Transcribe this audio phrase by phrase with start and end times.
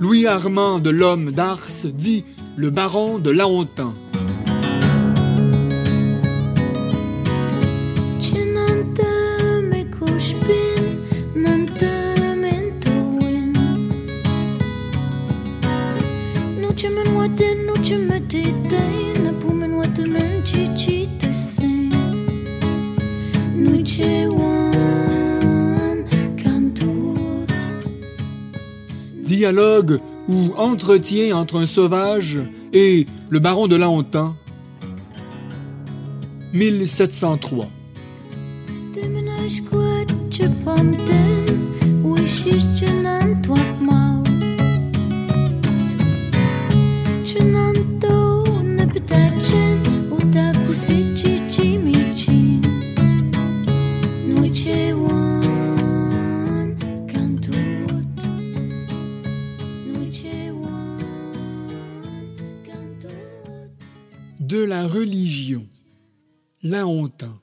[0.00, 2.24] Louis Armand de l'Homme d'Ars dit
[2.56, 3.94] le baron de Laontin.
[29.44, 32.38] Dialogue ou entretien entre un sauvage
[32.72, 34.34] et le baron de Laontin.
[36.54, 37.68] 1703.
[64.54, 65.66] De la religion.
[66.62, 67.40] Laontin.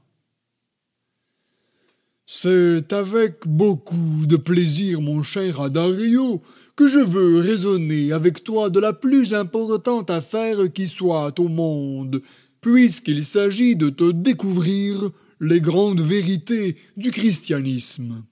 [2.25, 6.41] C'est avec beaucoup de plaisir, mon cher Adario,
[6.77, 12.21] que je veux raisonner avec toi de la plus importante affaire qui soit au monde,
[12.61, 18.23] puisqu'il s'agit de te découvrir les grandes vérités du christianisme.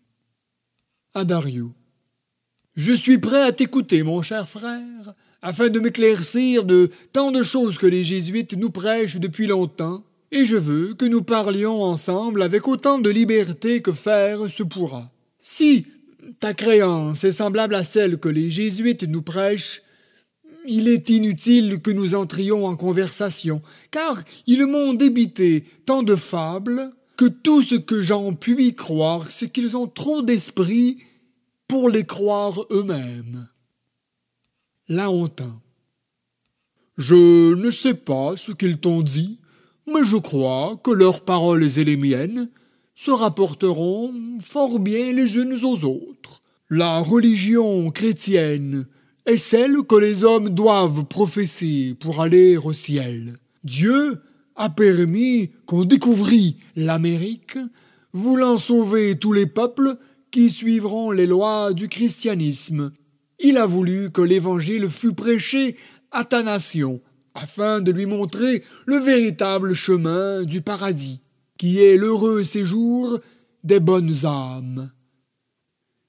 [1.14, 1.74] Adario.
[2.76, 7.78] Je suis prêt à t'écouter, mon cher frère, afin de m'éclaircir de tant de choses
[7.78, 12.68] que les jésuites nous prêchent depuis longtemps, et je veux que nous parlions ensemble avec
[12.68, 15.12] autant de liberté que faire se pourra.
[15.42, 15.86] Si
[16.40, 19.82] ta créance est semblable à celle que les jésuites nous prêchent,
[20.68, 26.92] il est inutile que nous entrions en conversation, car ils m'ont débité tant de fables
[27.18, 31.00] que tout ce que j'en puis croire, c'est qu'ils ont trop d'esprit
[31.68, 33.49] pour les croire eux-mêmes.
[34.92, 35.62] Laontin.
[36.98, 39.40] Je ne sais pas ce qu'ils t'ont dit,
[39.86, 42.50] mais je crois que leurs paroles et les miennes
[42.96, 44.12] se rapporteront
[44.42, 46.42] fort bien les unes aux autres.
[46.72, 48.88] La religion chrétienne
[49.28, 53.38] est celle que les hommes doivent professer pour aller au ciel.
[53.64, 54.24] Dieu
[54.56, 57.60] a permis qu'on découvrît l'Amérique,
[58.12, 59.98] voulant sauver tous les peuples
[60.32, 62.92] qui suivront les lois du christianisme
[63.40, 65.76] il a voulu que l'Évangile fût prêché
[66.12, 67.02] à ta nation,
[67.34, 71.22] afin de lui montrer le véritable chemin du paradis,
[71.58, 73.20] qui est l'heureux séjour
[73.64, 74.92] des bonnes âmes.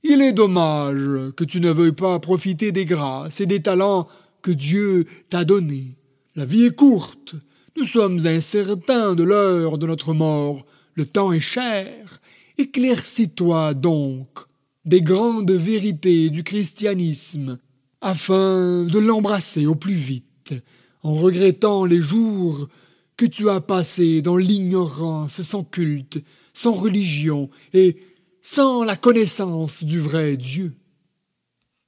[0.02, 4.08] Il est dommage que tu ne veuilles pas profiter des grâces et des talents
[4.42, 5.98] que Dieu t'a donnés.
[6.34, 7.34] La vie est courte,
[7.76, 10.64] nous sommes incertains de l'heure de notre mort,
[10.94, 12.20] le temps est cher.
[12.58, 14.49] Éclaircis-toi donc
[14.84, 17.58] des grandes vérités du christianisme,
[18.00, 20.54] afin de l'embrasser au plus vite,
[21.02, 22.68] en regrettant les jours
[23.16, 26.22] que tu as passés dans l'ignorance sans culte,
[26.54, 27.96] sans religion et
[28.40, 30.74] sans la connaissance du vrai Dieu.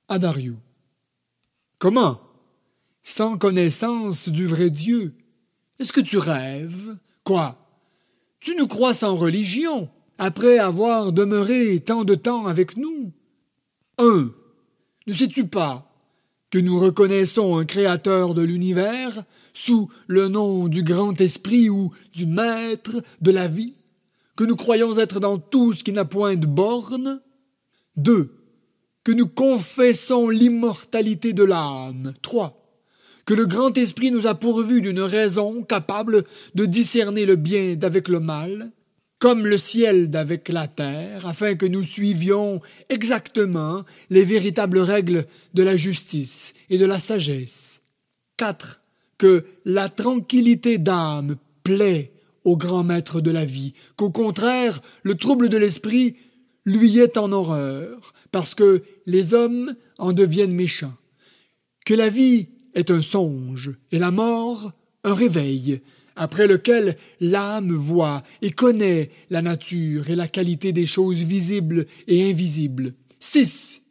[0.08, 0.56] Adario.
[1.78, 2.20] Comment?
[3.02, 5.14] Sans connaissance du vrai Dieu.
[5.78, 6.98] Est-ce que tu rêves?
[7.24, 7.58] Quoi?
[8.38, 9.88] Tu nous crois sans religion?
[10.22, 13.12] Après avoir demeuré tant de temps avec nous
[13.98, 14.30] 1.
[15.08, 15.92] Ne sais-tu pas
[16.48, 22.26] que nous reconnaissons un créateur de l'univers sous le nom du grand esprit ou du
[22.26, 23.74] maître de la vie,
[24.36, 27.20] que nous croyons être dans tout ce qui n'a point de borne?
[27.96, 28.32] 2.
[29.02, 32.60] Que nous confessons l'immortalité de l'âme 3
[33.24, 36.24] que le grand esprit nous a pourvu d'une raison capable
[36.56, 38.72] de discerner le bien d'avec le mal,
[39.22, 45.62] comme le ciel d'avec la terre, afin que nous suivions exactement les véritables règles de
[45.62, 47.82] la justice et de la sagesse.
[48.36, 48.80] 4.
[49.18, 52.10] Que la tranquillité d'âme plaît
[52.42, 56.16] au grand maître de la vie, qu'au contraire, le trouble de l'esprit
[56.64, 60.96] lui est en horreur, parce que les hommes en deviennent méchants.
[61.86, 64.72] Que la vie est un songe et la mort
[65.04, 65.80] un réveil,
[66.16, 72.30] après lequel l'âme voit et connaît la nature et la qualité des choses visibles et
[72.30, 72.94] invisibles.
[73.20, 73.82] 6.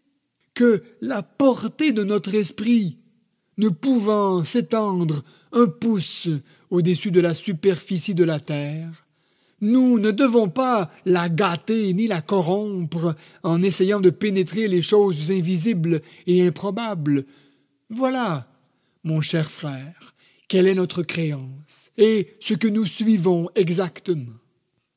[0.54, 2.98] Que la portée de notre esprit,
[3.58, 6.30] ne pouvant s'étendre un pouce
[6.70, 9.06] au-dessus de la superficie de la terre,
[9.64, 15.32] Nous ne devons pas la gâter ni la corrompre en essayant de pénétrer les choses
[15.32, 17.26] invisibles et improbables.
[17.92, 18.48] Voilà,
[19.04, 20.11] mon cher frère,
[20.52, 24.34] quelle est notre créance et ce que nous suivons exactement?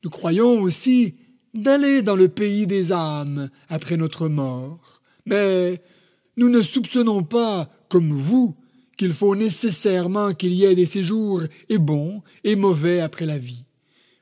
[0.03, 1.15] Nous croyons aussi
[1.53, 5.81] d'aller dans le pays des âmes après notre mort, mais
[6.35, 8.53] nous ne soupçonnons pas, comme vous,
[8.97, 13.63] qu'il faut nécessairement qu'il y ait des séjours et bons et mauvais après la vie,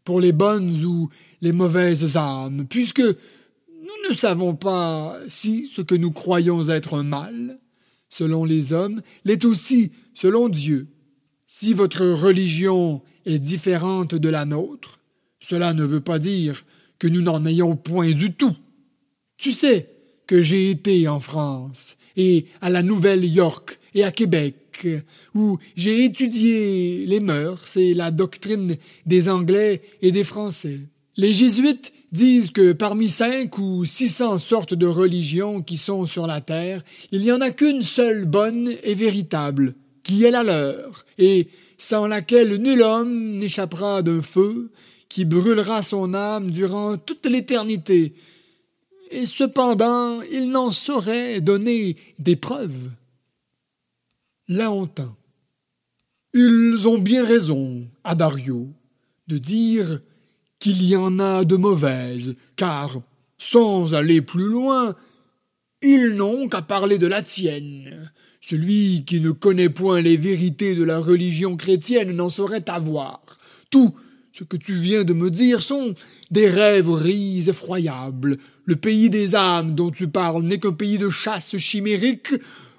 [0.03, 1.09] pour les bonnes ou
[1.41, 7.01] les mauvaises âmes, puisque nous ne savons pas si ce que nous croyons être un
[7.01, 7.59] mal,
[8.07, 10.92] selon les hommes, l'est aussi selon Dieu.
[11.55, 14.97] Si votre religion est différente de la nôtre,
[15.39, 16.65] cela ne veut pas dire
[16.97, 18.55] que nous n'en ayons point du tout.
[19.37, 19.87] Tu sais
[20.25, 24.87] que j'ai été en France et à la Nouvelle-York et à Québec
[25.35, 30.79] où j'ai étudié les mœurs et la doctrine des Anglais et des Français.
[31.17, 36.25] Les jésuites disent que parmi cinq ou six cents sortes de religions qui sont sur
[36.25, 41.05] la terre, il n'y en a qu'une seule bonne et véritable, qui est la leur,
[41.17, 41.47] et
[41.77, 44.71] sans laquelle nul homme n'échappera d'un feu
[45.09, 48.13] qui brûlera son âme durant toute l'éternité.
[49.11, 52.89] Et cependant, il n'en saurait donner des preuves.
[54.47, 55.15] Laontin.
[56.33, 58.69] Ils ont bien raison, Adario,
[59.27, 60.01] de dire
[60.57, 63.01] qu'il y en a de mauvaises, car,
[63.37, 64.95] sans aller plus loin,
[65.83, 68.11] ils n'ont qu'à parler de la tienne.
[68.45, 73.21] Celui qui ne connaît point les vérités de la religion chrétienne n'en saurait avoir.
[73.69, 73.95] Tout
[74.33, 75.93] ce que tu viens de me dire sont
[76.29, 78.37] des rêveries effroyables.
[78.65, 82.33] Le pays des âmes dont tu parles n'est qu'un pays de chasse chimérique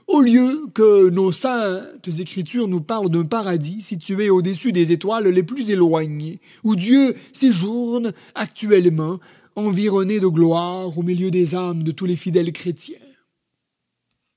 [0.07, 5.43] au lieu que nos saintes écritures nous parlent d'un paradis situé au-dessus des étoiles les
[5.43, 9.19] plus éloignées, où Dieu séjourne actuellement,
[9.57, 12.99] environné de gloire au milieu des âmes de tous les fidèles chrétiens.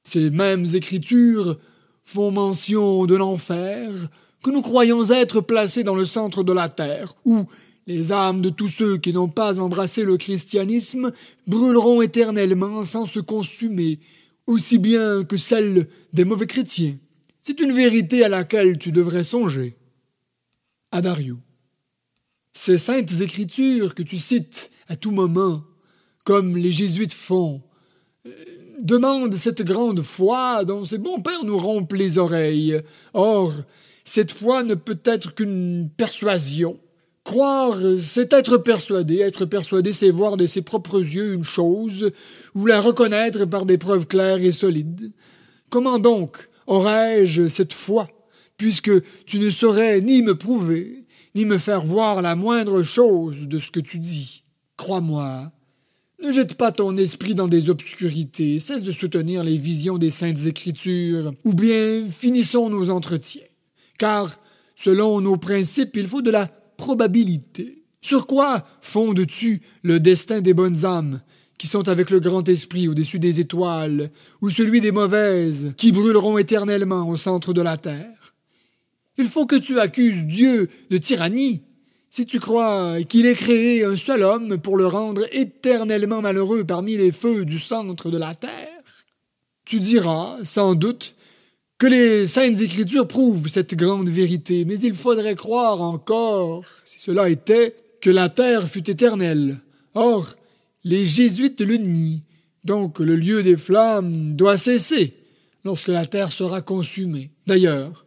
[0.07, 1.59] Ces mêmes écritures
[2.05, 3.91] font mention de l'enfer,
[4.41, 7.45] que nous croyons être placé dans le centre de la terre, où
[7.87, 11.11] les âmes de tous ceux qui n'ont pas embrassé le christianisme
[11.45, 13.99] brûleront éternellement sans se consumer,
[14.45, 16.95] aussi bien que celle des mauvais chrétiens.
[17.41, 19.75] C'est une vérité à laquelle tu devrais songer.
[20.93, 21.37] Adario.
[22.53, 25.65] Ces saintes écritures que tu cites à tout moment,
[26.23, 27.61] comme les jésuites font,
[28.81, 32.81] demandent cette grande foi dont ces bons pères nous rompent les oreilles.
[33.13, 33.53] Or,
[34.03, 36.79] cette foi ne peut être qu'une persuasion,
[37.27, 39.17] Croire, c'est être persuadé.
[39.17, 42.09] Être persuadé, c'est voir de ses propres yeux une chose,
[42.55, 45.11] ou la reconnaître par des preuves claires et solides.
[45.69, 48.07] Comment donc aurais-je cette foi,
[48.55, 48.91] puisque
[49.25, 51.03] tu ne saurais ni me prouver,
[51.35, 54.43] ni me faire voir la moindre chose de ce que tu dis?
[54.77, 55.51] Crois-moi,
[56.21, 60.45] ne jette pas ton esprit dans des obscurités, cesse de soutenir les visions des saintes
[60.45, 63.43] écritures, ou bien finissons nos entretiens.
[63.97, 64.39] Car,
[64.75, 67.83] selon nos principes, il faut de la probabilité.
[68.01, 71.21] Sur quoi fondes-tu le destin des bonnes âmes
[71.57, 74.11] qui sont avec le grand esprit au-dessus des étoiles,
[74.41, 78.35] ou celui des mauvaises qui brûleront éternellement au centre de la terre?
[79.17, 81.63] Il faut que tu accuses Dieu de tyrannie
[82.09, 86.97] si tu crois qu'il ait créé un seul homme pour le rendre éternellement malheureux parmi
[86.97, 88.81] les feux du centre de la terre.
[89.65, 91.15] Tu diras, sans doute,
[91.77, 97.29] que les saintes écritures prouvent cette grande vérité, mais il faudrait croire encore, si cela
[97.29, 99.59] était, que la terre fut éternelle.
[99.93, 100.35] Or,
[100.83, 102.23] les jésuites le nient,
[102.63, 105.13] donc le lieu des flammes doit cesser
[105.63, 107.31] lorsque la terre sera consumée.
[107.45, 108.05] D'ailleurs,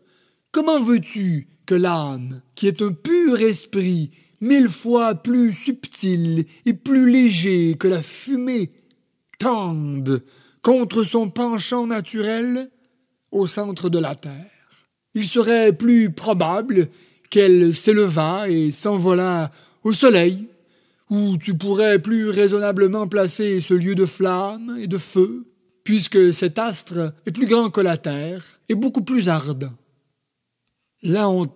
[0.51, 4.11] comment veux-tu que l'âme, qui est un pur esprit,
[4.43, 8.69] mille fois plus subtil et plus léger que la fumée,
[9.39, 10.23] tende
[10.61, 12.71] contre son penchant naturel
[13.31, 14.51] au centre de la Terre.
[15.15, 16.91] Il serait plus probable
[17.31, 19.51] qu'elle s'élevât et s'envolât
[19.83, 20.47] au soleil,
[21.09, 25.47] où tu pourrais plus raisonnablement placer ce lieu de flamme et de feu,
[25.83, 29.73] puisque cet astre est plus grand que la Terre et beaucoup plus ardent.
[31.03, 31.47] Là on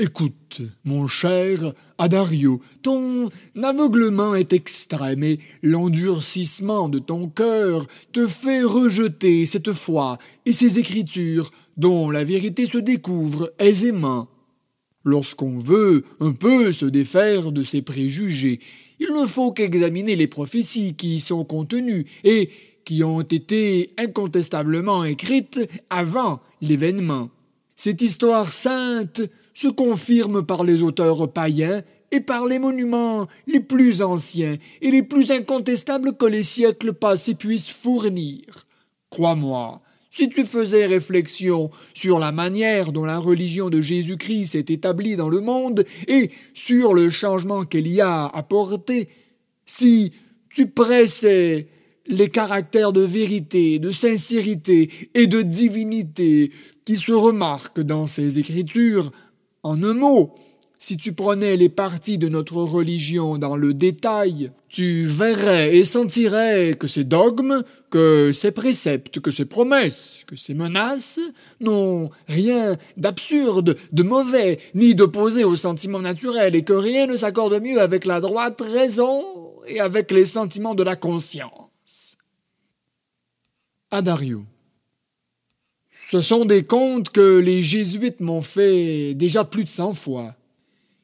[0.00, 8.62] Écoute, mon cher Adario, ton aveuglement est extrême et l'endurcissement de ton cœur te fait
[8.62, 14.28] rejeter cette foi et ces écritures dont la vérité se découvre aisément.
[15.02, 18.60] Lorsqu'on veut un peu se défaire de ses préjugés,
[19.00, 22.50] il ne faut qu'examiner les prophéties qui y sont contenues et
[22.84, 27.30] qui ont été incontestablement écrites avant l'événement.
[27.80, 29.22] Cette histoire sainte
[29.54, 35.04] se confirme par les auteurs païens et par les monuments les plus anciens et les
[35.04, 38.66] plus incontestables que les siècles passés puissent fournir.
[39.10, 39.80] Crois-moi,
[40.10, 45.28] si tu faisais réflexion sur la manière dont la religion de Jésus-Christ s'est établie dans
[45.28, 49.08] le monde et sur le changement qu'elle y a apporté,
[49.64, 50.10] si
[50.50, 51.68] tu pressais
[52.08, 56.50] les caractères de vérité, de sincérité et de divinité
[56.88, 59.12] qui se remarquent dans ces écritures,
[59.62, 60.34] en un mot,
[60.78, 66.76] si tu prenais les parties de notre religion dans le détail, tu verrais et sentirais
[66.80, 71.20] que ces dogmes, que ces préceptes, que ces promesses, que ces menaces
[71.60, 77.60] n'ont rien d'absurde, de mauvais, ni d'opposé aux sentiments naturels, et que rien ne s'accorde
[77.62, 79.22] mieux avec la droite raison
[79.66, 82.16] et avec les sentiments de la conscience.
[83.90, 84.46] Adario.
[86.10, 90.34] Ce sont des contes que les jésuites m'ont fait déjà plus de cent fois.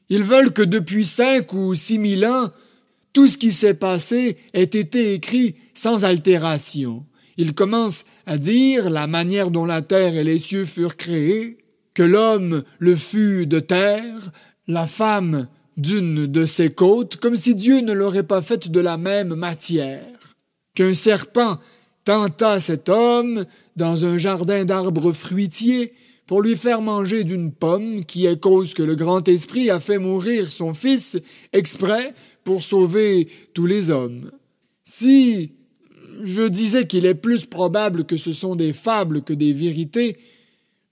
[0.09, 2.49] Ils veulent que depuis cinq ou six mille ans,
[3.13, 7.05] tout ce qui s'est passé ait été écrit sans altération.
[7.37, 11.59] Ils commencent à dire la manière dont la terre et les cieux furent créés,
[11.93, 14.31] que l'homme le fut de terre,
[14.67, 15.47] la femme
[15.77, 20.35] d'une de ses côtes, comme si Dieu ne l'aurait pas faite de la même matière,
[20.73, 21.59] qu'un serpent
[22.05, 23.45] tenta cet homme
[23.75, 25.91] dans un jardin d'arbres fruitiers,
[26.27, 29.99] pour lui faire manger d'une pomme qui est cause que le grand esprit a fait
[29.99, 31.17] mourir son fils
[31.53, 34.31] exprès pour sauver tous les hommes.
[34.83, 35.51] Si
[36.23, 40.17] je disais qu'il est plus probable que ce sont des fables que des vérités,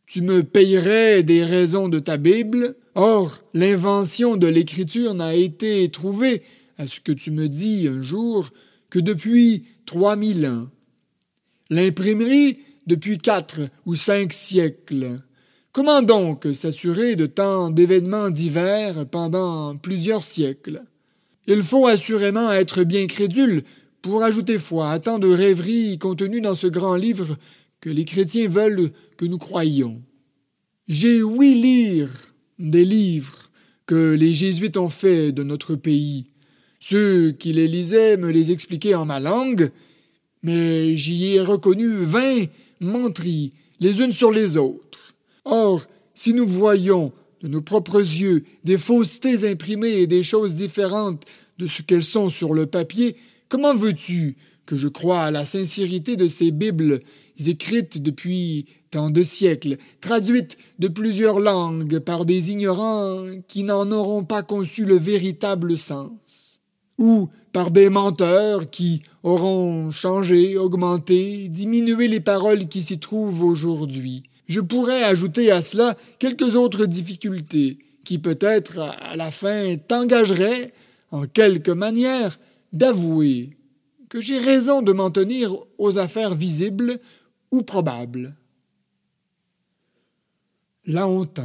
[0.05, 2.75] tu me payerais des raisons de ta Bible.
[2.93, 6.43] Or, l'invention de l'écriture n'a été trouvée,
[6.77, 8.51] à ce que tu me dis un jour,
[8.89, 10.67] que depuis trois mille ans.
[11.74, 15.22] L'imprimerie depuis quatre ou cinq siècles.
[15.72, 20.84] Comment donc s'assurer de tant d'événements divers pendant plusieurs siècles?
[21.48, 23.63] Il faut assurément être bien crédule
[24.03, 27.39] pour ajouter foi à tant de rêveries contenues dans ce grand livre
[27.82, 30.00] que les chrétiens veulent que nous croyions.
[30.88, 32.12] J'ai ouï lire
[32.60, 33.50] des livres
[33.88, 36.27] que les jésuites ont faits de notre pays.
[36.80, 39.72] Ceux qui les lisaient me les expliquaient en ma langue,
[40.44, 42.46] mais j'y ai reconnu vingt
[42.80, 45.16] menteries les unes sur les autres.
[45.46, 51.26] Or, si nous voyons de nos propres yeux des faussetés imprimées et des choses différentes
[51.58, 53.16] de ce qu'elles sont sur le papier,
[53.50, 57.02] comment veux-tu que je croie à la sincérité de ces Bibles
[57.48, 64.24] écrites depuis tant de siècles, traduites de plusieurs langues par des ignorants qui n'en auront
[64.24, 66.62] pas conçu le véritable sens,
[67.00, 74.24] ou par des menteurs qui auront changé, augmenté, diminué les paroles qui s'y trouvent aujourd'hui.
[74.48, 80.74] Je pourrais ajouter à cela quelques autres difficultés qui peut-être à la fin t'engageraient,
[81.12, 82.40] en quelque manière,
[82.74, 83.56] d'avouer
[84.10, 87.00] que j'ai raison de m'en tenir aux affaires visibles
[87.52, 88.36] ou probables.
[90.88, 91.40] Honte.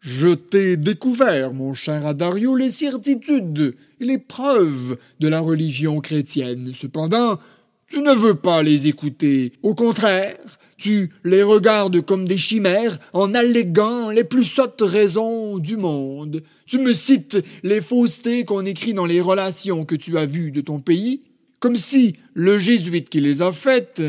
[0.00, 6.72] Je t'ai découvert, mon cher Adario, les certitudes et les preuves de la religion chrétienne.
[6.72, 7.38] Cependant,
[7.86, 9.52] tu ne veux pas les écouter.
[9.62, 10.38] Au contraire,
[10.78, 16.42] tu les regardes comme des chimères en alléguant les plus sottes raisons du monde.
[16.64, 20.62] Tu me cites les faussetés qu'on écrit dans les relations que tu as vues de
[20.62, 21.24] ton pays,
[21.58, 24.02] comme si le jésuite qui les a faites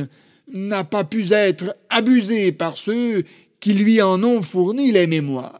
[0.48, 3.24] n'a pas pu être abusé par ceux
[3.60, 5.60] qui lui en ont fourni les mémoires.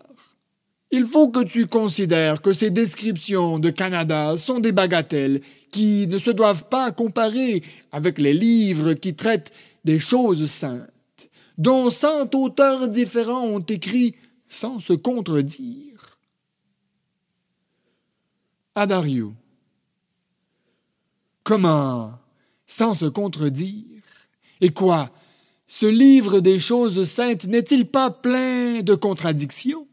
[0.94, 6.18] Il faut que tu considères que ces descriptions de Canada sont des bagatelles qui ne
[6.20, 9.54] se doivent pas comparer avec les livres qui traitent
[9.86, 10.90] des choses saintes,
[11.58, 14.16] dont cent auteurs différents ont écrit
[14.50, 16.18] sans se contredire.
[18.76, 19.34] Adario.
[21.44, 22.14] Comment
[22.68, 23.86] sans se contredire?
[24.60, 25.10] Et quoi?
[25.68, 29.88] Ce livre des choses saintes n'est-il pas plein de contradictions?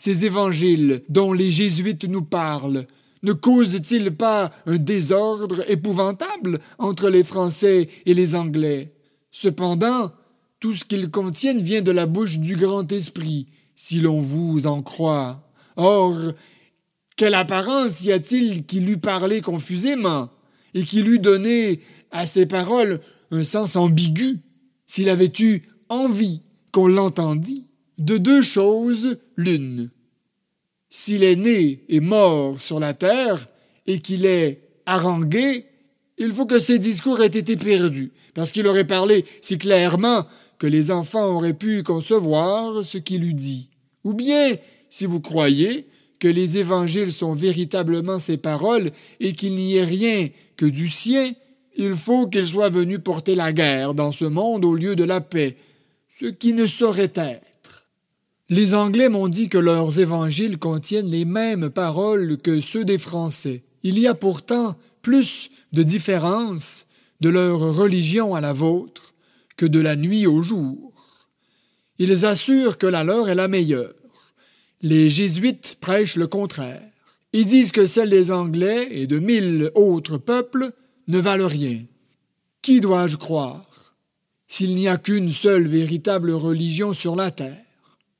[0.00, 2.86] Ces évangiles dont les jésuites nous parlent
[3.22, 8.94] ne causent-ils pas un désordre épouvantable entre les Français et les Anglais?
[9.30, 10.10] Cependant,
[10.58, 14.80] tout ce qu'ils contiennent vient de la bouche du grand esprit, si l'on vous en
[14.80, 15.46] croit.
[15.76, 16.16] Or,
[17.14, 20.30] quelle apparence y a-t-il qui l'eût parlé confusément,
[20.72, 21.80] et qui l'eût donné
[22.10, 23.00] à ses paroles
[23.32, 24.38] un sens ambigu,
[24.86, 26.40] s'il avait eu envie
[26.72, 27.69] qu'on l'entendît?
[28.00, 29.90] De deux choses l'une.
[30.88, 33.46] S'il est né et mort sur la terre
[33.86, 35.66] et qu'il est harangué,
[36.18, 40.26] il faut que ses discours aient été perdus, parce qu'il aurait parlé si clairement
[40.58, 43.70] que les enfants auraient pu concevoir ce qu'il eût dit.
[44.04, 44.54] Ou bien,
[44.88, 45.86] si vous croyez
[46.18, 51.32] que les évangiles sont véritablement ses paroles et qu'il n'y ait rien que du sien,
[51.76, 55.20] il faut qu'il soit venu porter la guerre dans ce monde au lieu de la
[55.20, 55.56] paix,
[56.08, 57.49] ce qui ne saurait être.
[58.52, 63.62] Les Anglais m'ont dit que leurs évangiles contiennent les mêmes paroles que ceux des Français.
[63.84, 66.86] Il y a pourtant plus de différence
[67.20, 69.14] de leur religion à la vôtre
[69.56, 70.92] que de la nuit au jour.
[72.00, 73.94] Ils assurent que la leur est la meilleure.
[74.82, 76.82] Les jésuites prêchent le contraire.
[77.32, 80.72] Ils disent que celle des Anglais et de mille autres peuples
[81.06, 81.82] ne valent rien.
[82.62, 83.94] Qui dois-je croire
[84.48, 87.69] s'il n'y a qu'une seule véritable religion sur la terre?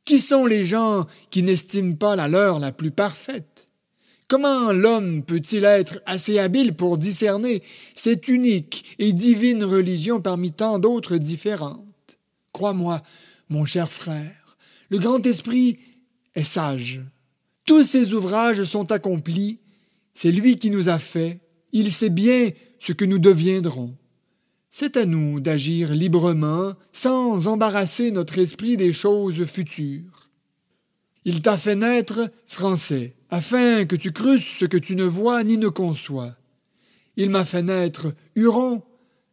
[0.04, 3.68] Qui sont les gens qui n'estiment pas la leur la plus parfaite?
[4.28, 7.62] Comment l'homme peut-il être assez habile pour discerner
[7.96, 12.18] cette unique et divine religion parmi tant d'autres différentes?
[12.52, 13.02] Crois-moi,
[13.48, 14.56] mon cher frère,
[14.88, 15.78] le grand esprit
[16.36, 17.00] est sage.
[17.66, 19.58] Tous ses ouvrages sont accomplis,
[20.12, 21.40] c'est lui qui nous a fait,
[21.72, 23.96] il sait bien ce que nous deviendrons.
[24.72, 30.28] C'est à nous d'agir librement, sans embarrasser notre esprit des choses futures.
[31.24, 35.58] Il t'a fait naître français, afin que tu crusses ce que tu ne vois ni
[35.58, 36.36] ne conçois.
[37.16, 38.82] Il m'a fait naître Huron,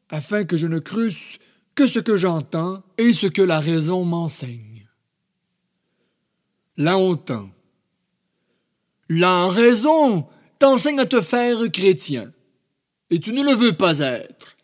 [0.09, 1.37] afin que je ne crusse
[1.75, 4.89] que ce que j'entends et ce que la raison m'enseigne.
[6.77, 6.97] La
[9.07, 10.27] La raison
[10.59, 12.33] t'enseigne à te faire chrétien
[13.11, 14.56] et tu ne le veux pas être.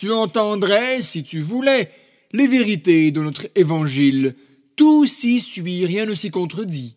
[0.00, 1.90] Tu entendrais, si tu voulais,
[2.32, 4.34] les vérités de notre évangile.
[4.74, 6.96] Tout s'y suit, rien ne s'y contredit.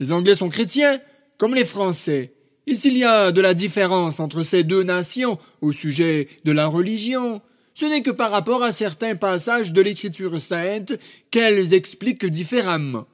[0.00, 0.98] Les Anglais sont chrétiens,
[1.38, 2.32] comme les Français.
[2.66, 6.66] Et s'il y a de la différence entre ces deux nations au sujet de la
[6.66, 7.42] religion,
[7.74, 10.98] ce n'est que par rapport à certains passages de l'Écriture sainte
[11.30, 13.06] qu'elles expliquent différemment.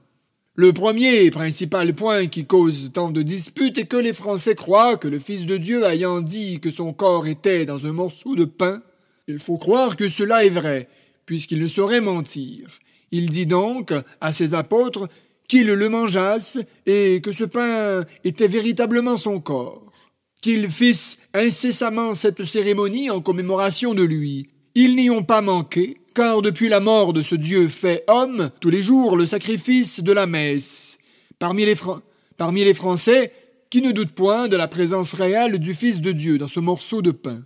[0.54, 4.97] Le premier et principal point qui cause tant de disputes est que les Français croient
[4.97, 8.47] que le Fils de Dieu ayant dit que son corps était dans un morceau de
[8.47, 8.82] pain,
[9.28, 10.88] il faut croire que cela est vrai,
[11.26, 12.81] puisqu'il ne saurait mentir.
[13.12, 15.09] Il dit donc à ses apôtres
[15.46, 19.92] qu'ils le mangeassent et que ce pain était véritablement son corps,
[20.40, 24.48] qu'ils fissent incessamment cette cérémonie en commémoration de lui.
[24.74, 28.70] Ils n'y ont pas manqué, car depuis la mort de ce Dieu fait homme, tous
[28.70, 30.98] les jours le sacrifice de la messe.
[31.38, 31.76] Parmi les,
[32.37, 33.33] parmi les Français,
[33.70, 37.03] qui ne doutent point de la présence réelle du Fils de Dieu dans ce morceau
[37.03, 37.42] de pain.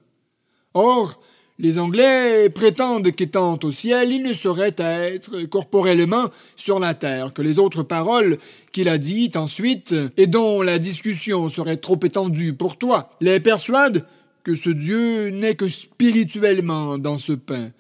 [0.74, 1.20] Or,
[1.62, 7.40] les Anglais prétendent qu'étant au ciel, il ne saurait être corporellement sur la terre, que
[7.40, 8.38] les autres paroles
[8.72, 14.05] qu'il a dites ensuite, et dont la discussion serait trop étendue pour toi, les persuadent
[14.42, 17.70] que ce Dieu n'est que spirituellement dans ce pain,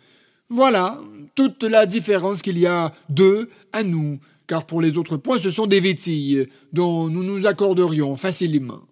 [0.48, 1.00] voilà
[1.34, 5.50] toute la différence qu'il y a d'eux à nous, car pour les autres points ce
[5.50, 8.82] sont des vétilles dont nous nous accorderions facilement.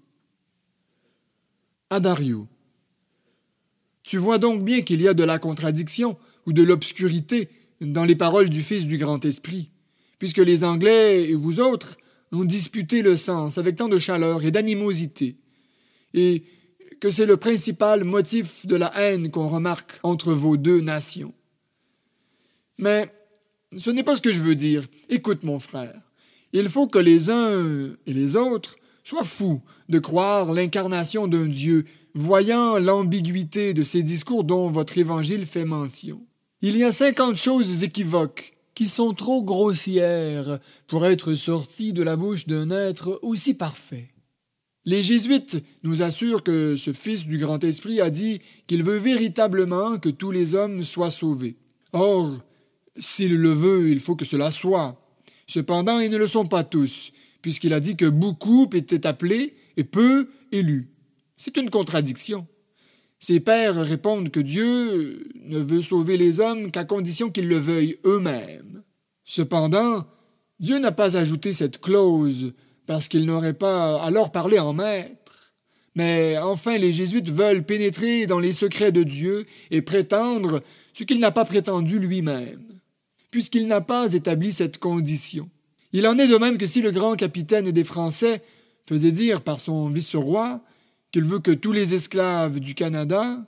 [1.90, 2.48] Adario.
[4.02, 7.48] Tu vois donc bien qu'il y a de la contradiction ou de l'obscurité
[7.80, 9.70] dans les paroles du Fils du Grand Esprit,
[10.18, 11.96] puisque les Anglais et vous autres
[12.32, 15.36] ont disputé le sens avec tant de chaleur et d'animosité,
[16.14, 16.44] et
[17.00, 21.34] que c'est le principal motif de la haine qu'on remarque entre vos deux nations.
[22.78, 23.10] Mais
[23.76, 24.86] ce n'est pas ce que je veux dire.
[25.08, 26.00] Écoute, mon frère.
[26.52, 31.84] Il faut que les uns et les autres soient fous de croire l'incarnation d'un Dieu,
[32.14, 36.20] voyant l'ambiguïté de ces discours dont votre évangile fait mention.
[36.62, 42.16] Il y a cinquante choses équivoques qui sont trop grossières pour être sorties de la
[42.16, 44.08] bouche d'un être aussi parfait.
[44.84, 49.98] Les jésuites nous assurent que ce Fils du Grand Esprit a dit qu'il veut véritablement
[49.98, 51.56] que tous les hommes soient sauvés.
[51.92, 52.38] Or,
[52.96, 54.96] s'il le veut, il faut que cela soit.
[55.46, 59.84] Cependant, ils ne le sont pas tous, puisqu'il a dit que beaucoup étaient appelés et
[59.84, 60.90] peu élus.
[61.42, 62.46] C'est une contradiction.
[63.18, 67.96] Ces pères répondent que Dieu ne veut sauver les hommes qu'à condition qu'ils le veuillent
[68.04, 68.82] eux-mêmes.
[69.24, 70.04] Cependant,
[70.58, 72.52] Dieu n'a pas ajouté cette clause
[72.84, 75.54] parce qu'il n'aurait pas alors parlé en maître.
[75.94, 80.60] Mais enfin les jésuites veulent pénétrer dans les secrets de Dieu et prétendre
[80.92, 82.80] ce qu'il n'a pas prétendu lui-même
[83.30, 85.48] puisqu'il n'a pas établi cette condition.
[85.94, 88.42] Il en est de même que si le grand capitaine des Français
[88.84, 90.60] faisait dire par son vice-roi
[91.12, 93.38] qu'il veut que tous les esclaves du Canada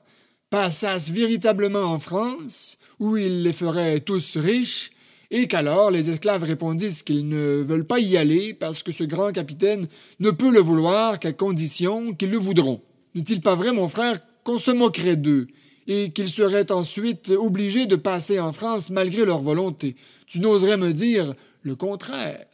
[0.51, 4.93] passassent véritablement en France, où il les ferait tous riches,
[5.31, 9.33] et qu'alors les esclaves répondissent qu'ils ne veulent pas y aller parce que ce grand
[9.33, 9.89] capitaine
[10.21, 12.83] ne peut le vouloir qu'à condition qu'ils le voudront.
[13.15, 15.47] N'est-il pas vrai, mon frère, qu'on se moquerait d'eux
[15.87, 19.97] et qu'ils seraient ensuite obligés de passer en France malgré leur volonté?
[20.27, 22.47] Tu n'oserais me dire le contraire.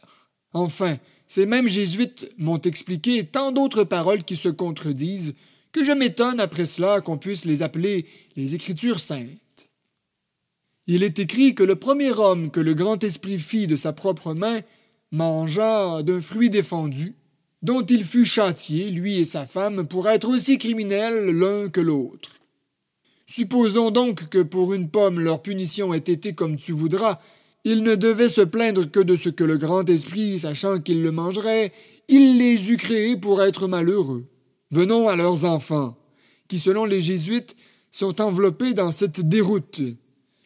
[0.53, 0.97] Enfin,
[1.29, 5.35] ces mêmes jésuites m'ont expliqué tant d'autres paroles qui se contredisent
[5.71, 9.69] que je m'étonne après cela qu'on puisse les appeler les Écritures saintes.
[10.87, 14.33] Il est écrit que le premier homme que le grand esprit fit de sa propre
[14.33, 14.61] main
[15.11, 17.13] mangea d'un fruit défendu,
[17.61, 22.39] dont il fut châtié, lui et sa femme, pour être aussi criminels l'un que l'autre.
[23.27, 27.19] Supposons donc que pour une pomme leur punition ait été comme tu voudras,
[27.63, 31.11] ils ne devaient se plaindre que de ce que le grand esprit, sachant qu'ils le
[31.11, 31.73] mangeraient,
[32.07, 34.25] il les eût créés pour être malheureux.
[34.71, 35.97] Venons à leurs enfants,
[36.47, 37.55] qui, selon les jésuites,
[37.91, 39.81] sont enveloppés dans cette déroute.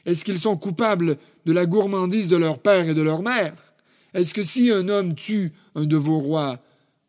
[0.06, 3.56] Est-ce qu'ils sont coupables de la gourmandise de leur père et de leur mère?
[4.14, 6.60] Est-ce que si un homme tue un de vos rois,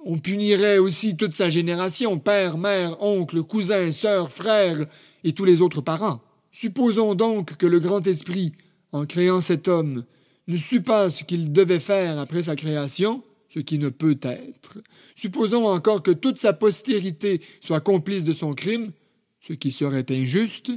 [0.01, 4.87] on punirait aussi toute sa génération, père, mère, oncle, cousin, sœur, frère,
[5.23, 6.21] et tous les autres parents?
[6.53, 8.53] Supposons donc que le grand esprit,
[8.95, 10.05] en créant cet homme,
[10.47, 14.79] ne sut pas ce qu'il devait faire après sa création, ce qui ne peut être.
[15.17, 18.93] Supposons encore que toute sa postérité soit complice de son crime,
[19.41, 20.71] ce qui serait injuste.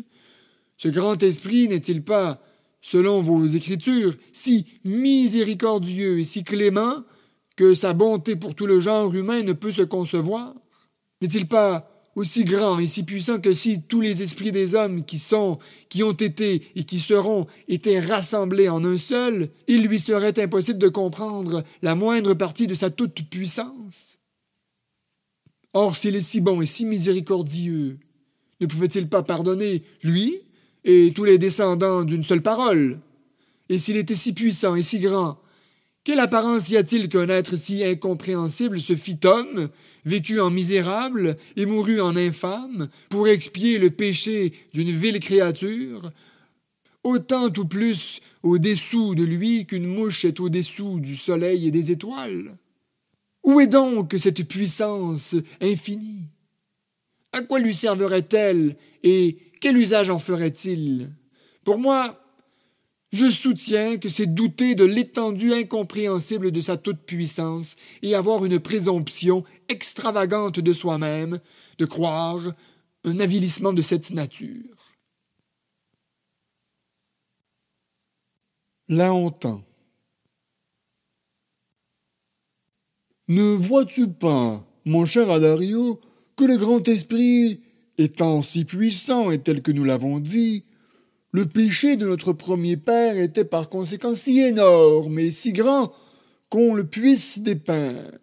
[0.77, 2.41] Ce grand esprit n'est-il pas,
[2.81, 7.03] selon vos écritures, si miséricordieux et si clément
[7.55, 10.55] que sa bonté pour tout le genre humain ne peut se concevoir?
[11.21, 15.19] N'est-il pas aussi grand et si puissant que si tous les esprits des hommes qui
[15.19, 20.39] sont, qui ont été et qui seront étaient rassemblés en un seul, il lui serait
[20.39, 24.17] impossible de comprendre la moindre partie de sa toute-puissance.
[25.73, 27.99] Or, s'il est si bon et si miséricordieux,
[28.59, 30.41] ne pouvait-il pas pardonner, lui
[30.85, 32.99] et tous les descendants d'une seule parole?
[33.69, 35.37] Et s'il était si puissant et si grand,
[36.07, 39.67] quelle apparence y a-t-il qu'un être si incompréhensible se fit homme,
[40.05, 46.13] vécut en misérable et mourut en infâme, pour expier le péché d'une vile créature,
[47.03, 52.57] autant ou plus au-dessous de lui qu'une mouche est au-dessous du soleil et des étoiles.
[53.43, 56.29] Où est donc cette puissance infinie?
[57.33, 61.11] À quoi lui servirait-elle et quel usage en ferait-il?
[61.65, 62.17] Pour moi,
[63.11, 69.43] je soutiens que c'est douter de l'étendue incompréhensible de sa toute-puissance et avoir une présomption
[69.69, 71.39] extravagante de soi-même,
[71.77, 72.41] de croire
[73.05, 74.75] un avilissement de cette nature.
[78.89, 79.63] Laontin.
[83.29, 85.99] Ne vois-tu pas, mon cher Adario,
[86.37, 87.61] que le grand esprit,
[87.97, 90.63] étant si puissant et tel que nous l'avons dit,
[91.37, 95.93] le péché de notre premier père était par conséquent si énorme et si grand
[96.49, 98.17] qu'on le puisse dépeindre.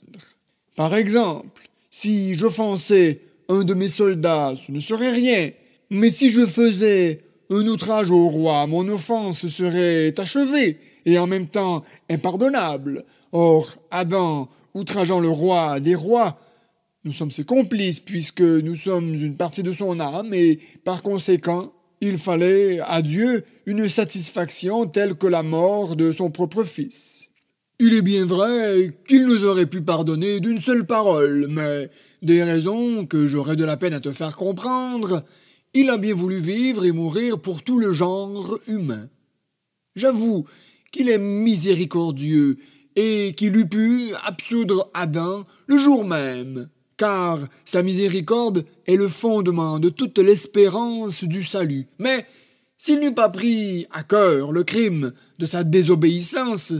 [0.74, 5.50] Par exemple, si j'offensais un de mes soldats, ce ne serait rien,
[5.90, 11.46] mais si je faisais un outrage au roi, mon offense serait achevée et en même
[11.46, 13.04] temps impardonnable.
[13.30, 16.36] Or, Adam, outrageant le roi des rois,
[17.04, 21.70] nous sommes ses complices puisque nous sommes une partie de son âme et par conséquent
[22.04, 27.28] il fallait à Dieu une satisfaction telle que la mort de son propre fils.
[27.80, 31.90] Il est bien vrai qu'il nous aurait pu pardonner d'une seule parole, mais
[32.22, 35.24] des raisons que j'aurais de la peine à te faire comprendre,
[35.72, 39.08] il a bien voulu vivre et mourir pour tout le genre humain.
[39.96, 40.44] J'avoue
[40.92, 42.58] qu'il est miséricordieux
[42.96, 49.78] et qu'il eût pu absoudre Adam le jour même, car sa miséricorde est le fondement
[49.78, 51.86] de toute l'espérance du salut.
[51.98, 52.26] Mais
[52.76, 56.72] s'il n'eût pas pris à cœur le crime de sa désobéissance,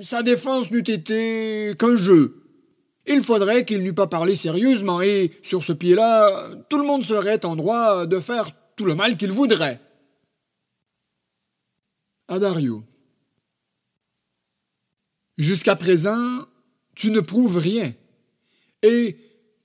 [0.00, 2.40] sa défense n'eût été qu'un jeu.
[3.06, 7.44] Il faudrait qu'il n'eût pas parlé sérieusement, et sur ce pied-là, tout le monde serait
[7.44, 9.80] en droit de faire tout le mal qu'il voudrait.
[12.28, 12.82] Adario.
[15.36, 16.46] Jusqu'à présent,
[16.94, 17.92] tu ne prouves rien.
[18.82, 19.16] Et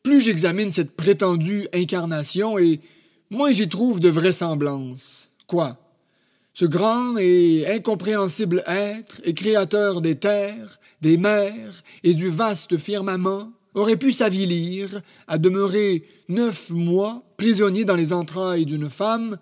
[0.10, 2.80] plus j'examine cette prétendue incarnation et
[3.30, 5.32] moins j'y trouve de vraisemblance.
[5.46, 5.78] Quoi?
[6.56, 13.52] Ce grand et incompréhensible être et créateur des terres, des mers et du vaste firmament
[13.76, 19.38] aurait pu s'avilir à demeurer neuf mois prisonnier dans les entrailles d'une femme,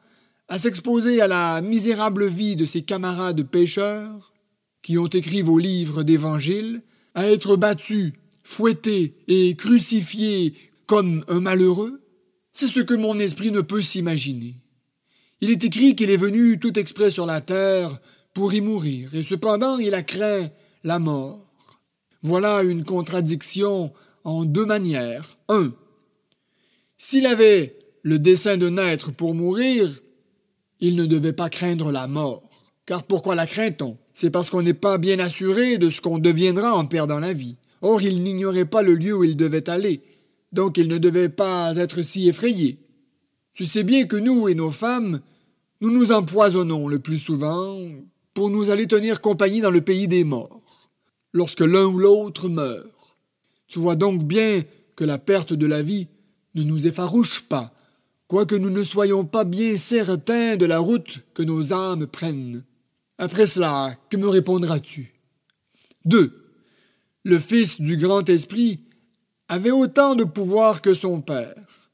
[0.50, 4.34] à s'exposer à la misérable vie de ses camarades pêcheurs,
[4.82, 6.82] qui ont écrit vos livres d'évangile,
[7.16, 8.16] à être battu
[8.48, 10.54] fouetté et crucifié
[10.86, 12.02] comme un malheureux,
[12.54, 14.56] c'est ce que mon esprit ne peut s'imaginer.
[15.42, 18.00] Il est écrit qu'il est venu tout exprès sur la terre
[18.34, 20.50] pour y mourir, et cependant il a craint
[20.86, 21.46] la mort.
[22.24, 23.92] Voilà une contradiction
[24.24, 25.38] en deux manières.
[25.50, 25.74] Un.
[26.98, 29.90] S'il avait le dessein de naître pour mourir,
[30.80, 32.50] il ne devait pas craindre la mort.
[32.86, 33.98] Car pourquoi la craint-on?
[34.14, 37.58] C'est parce qu'on n'est pas bien assuré de ce qu'on deviendra en perdant la vie.
[37.82, 40.02] Or il n'ignorait pas le lieu où il devait aller,
[40.52, 42.80] donc il ne devait pas être si effrayé.
[43.54, 45.22] Tu sais bien que nous et nos femmes,
[45.82, 47.78] nous nous empoisonnons le plus souvent
[48.34, 50.90] pour nous aller tenir compagnie dans le pays des morts,
[51.34, 52.88] lorsque l'un ou l'autre meurt.
[53.68, 54.64] Tu vois donc bien
[54.96, 56.08] que la perte de la vie
[56.56, 57.74] ne nous effarouche pas,
[58.28, 62.64] quoique nous ne soyons pas bien certains de la route que nos âmes prennent.
[63.18, 65.14] Après cela, que me répondras-tu?
[66.06, 66.47] 2.
[67.28, 68.80] Le Fils du Grand Esprit
[69.50, 71.92] avait autant de pouvoir que son Père.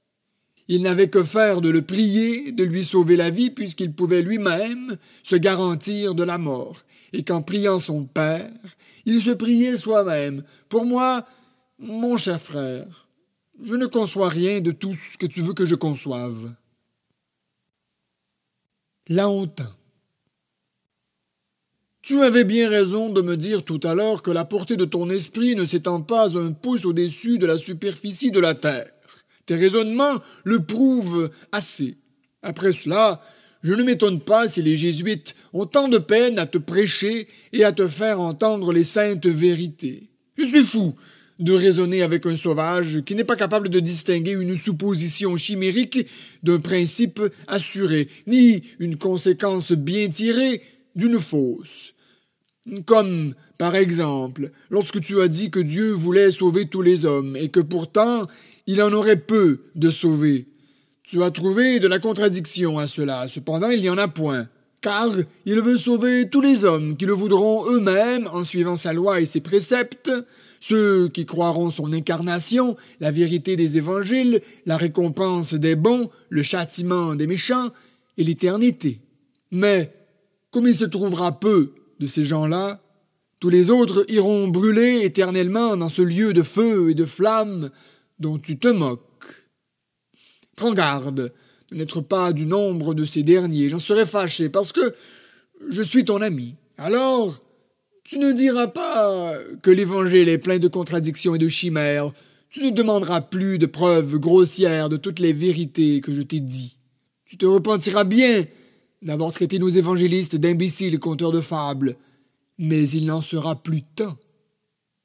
[0.68, 4.96] Il n'avait que faire de le prier, de lui sauver la vie, puisqu'il pouvait lui-même
[5.24, 8.52] se garantir de la mort, et qu'en priant son Père,
[9.08, 10.44] il se priait soi-même.
[10.70, 11.26] Pour moi,
[11.80, 13.08] mon cher frère,
[13.64, 16.54] je ne conçois rien de tout ce que tu veux que je conçoive.
[19.10, 19.64] Honte.
[22.04, 25.10] Tu avais bien raison de me dire tout à l'heure que la portée de ton
[25.10, 28.92] esprit ne s'étend pas un pouce au-dessus de la superficie de la terre.
[29.46, 31.96] Tes raisonnements le prouvent assez.
[32.42, 33.22] Après cela,
[33.62, 37.64] je ne m'étonne pas si les jésuites ont tant de peine à te prêcher et
[37.64, 40.10] à te faire entendre les saintes vérités.
[40.38, 40.96] Je suis fou
[41.40, 46.06] de raisonner avec un sauvage qui n'est pas capable de distinguer une supposition chimérique
[46.44, 50.62] d'un principe assuré, ni une conséquence bien tirée
[50.98, 51.93] d'une fausse.
[52.86, 57.50] Comme, par exemple, lorsque tu as dit que Dieu voulait sauver tous les hommes et
[57.50, 58.28] que pourtant
[58.68, 60.48] il en aurait peu de sauvés.
[61.04, 64.48] Tu as trouvé de la contradiction à cela, cependant il n'y en a point.
[64.80, 65.10] Car
[65.46, 69.26] il veut sauver tous les hommes qui le voudront eux-mêmes en suivant sa loi et
[69.26, 70.12] ses préceptes,
[70.62, 77.16] ceux qui croiront son incarnation, la vérité des évangiles, la récompense des bons, le châtiment
[77.16, 77.72] des méchants
[78.18, 79.02] et l'éternité.
[79.52, 79.94] Mais,
[80.52, 82.82] comme il se trouvera peu de ces gens-là,
[83.40, 87.72] tous les autres iront brûler éternellement dans ce lieu de feu et de flammes
[88.20, 89.50] dont tu te moques.
[90.56, 91.34] Prends garde
[91.70, 94.94] de n'être pas du nombre de ces derniers, j'en serais fâché, parce que
[95.70, 96.56] je suis ton ami.
[96.78, 97.42] Alors,
[98.04, 102.12] tu ne diras pas que l'Évangile est plein de contradictions et de chimères,
[102.50, 106.78] tu ne demanderas plus de preuves grossières de toutes les vérités que je t'ai dit.
[107.26, 108.46] Tu te repentiras bien
[109.04, 111.98] d'avoir traité nos évangélistes d'imbéciles conteurs de fables,
[112.58, 114.18] mais il n'en sera plus temps.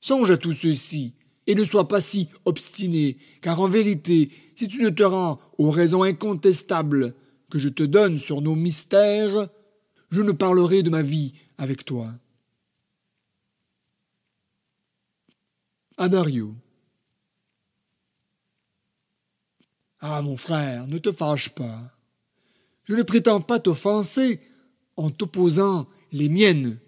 [0.01, 1.15] Songe à tout ceci,
[1.47, 5.71] et ne sois pas si obstiné, car en vérité, si tu ne te rends aux
[5.71, 7.15] raisons incontestables
[7.51, 9.49] que je te donne sur nos mystères,
[10.11, 12.13] je ne parlerai de ma vie avec toi.
[15.97, 16.55] Adario.
[20.01, 21.98] Ah, mon frère, ne te fâche pas.
[22.88, 24.40] Je ne prétends pas t'offenser
[24.96, 26.79] en t'opposant les miennes.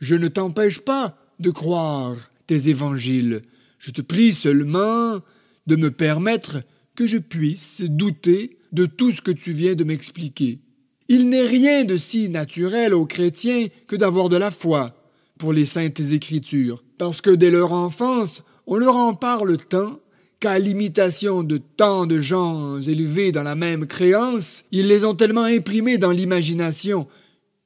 [0.00, 2.14] Je ne t'empêche pas de croire
[2.46, 3.40] tes évangiles.
[3.78, 5.20] Je te prie seulement
[5.66, 6.62] de me permettre
[6.94, 10.60] que je puisse douter de tout ce que tu viens de m'expliquer.
[11.08, 14.94] Il n'est rien de si naturel aux chrétiens que d'avoir de la foi
[15.38, 20.00] pour les saintes écritures, parce que dès leur enfance, on leur en parle tant
[20.40, 25.44] qu'à l'imitation de tant de gens élevés dans la même créance, ils les ont tellement
[25.44, 27.06] imprimés dans l'imagination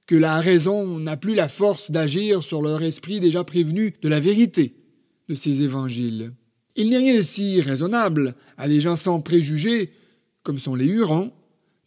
[0.07, 4.21] que la raison n'a plus la force d'agir sur leur esprit déjà prévenu de la
[4.21, 4.75] vérité
[5.29, 6.33] de ces évangiles.
[6.77, 9.93] Il n'est rien de si raisonnable à des gens sans préjugés,
[10.43, 11.33] comme sont les Hurons,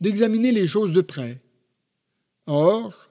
[0.02, 1.42] d'examiner les choses de près.
[2.46, 3.10] Or,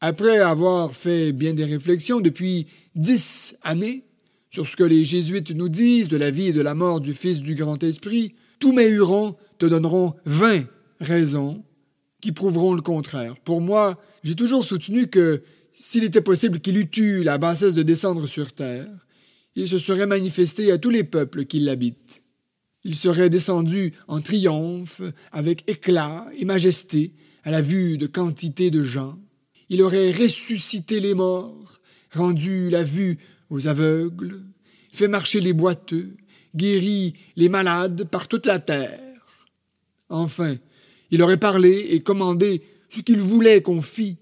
[0.00, 4.04] après avoir fait bien des réflexions depuis dix années,
[4.50, 7.14] sur ce que les jésuites nous disent de la vie et de la mort du
[7.14, 10.66] Fils du Grand Esprit, tous mes Hurons te donneront vingt
[11.00, 11.64] raisons
[12.20, 13.36] qui prouveront le contraire.
[13.44, 17.82] Pour moi, j'ai toujours soutenu que s'il était possible qu'il eût eu la bassesse de
[17.82, 18.90] descendre sur terre,
[19.54, 22.22] il se serait manifesté à tous les peuples qui l'habitent.
[22.84, 27.12] Il serait descendu en triomphe, avec éclat et majesté,
[27.44, 29.18] à la vue de quantité de gens.
[29.68, 31.80] Il aurait ressuscité les morts,
[32.12, 33.18] rendu la vue
[33.50, 34.40] aux aveugles,
[34.92, 36.16] fait marcher les boiteux,
[36.54, 38.98] guéri les malades par toute la terre.
[40.08, 40.56] Enfin,
[41.10, 44.16] il aurait parlé et commandé ce qu'il voulait qu'on fît.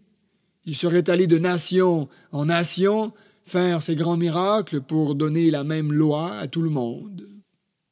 [0.64, 3.12] Il serait allé de nation en nation
[3.44, 7.28] faire ses grands miracles pour donner la même loi à tout le monde.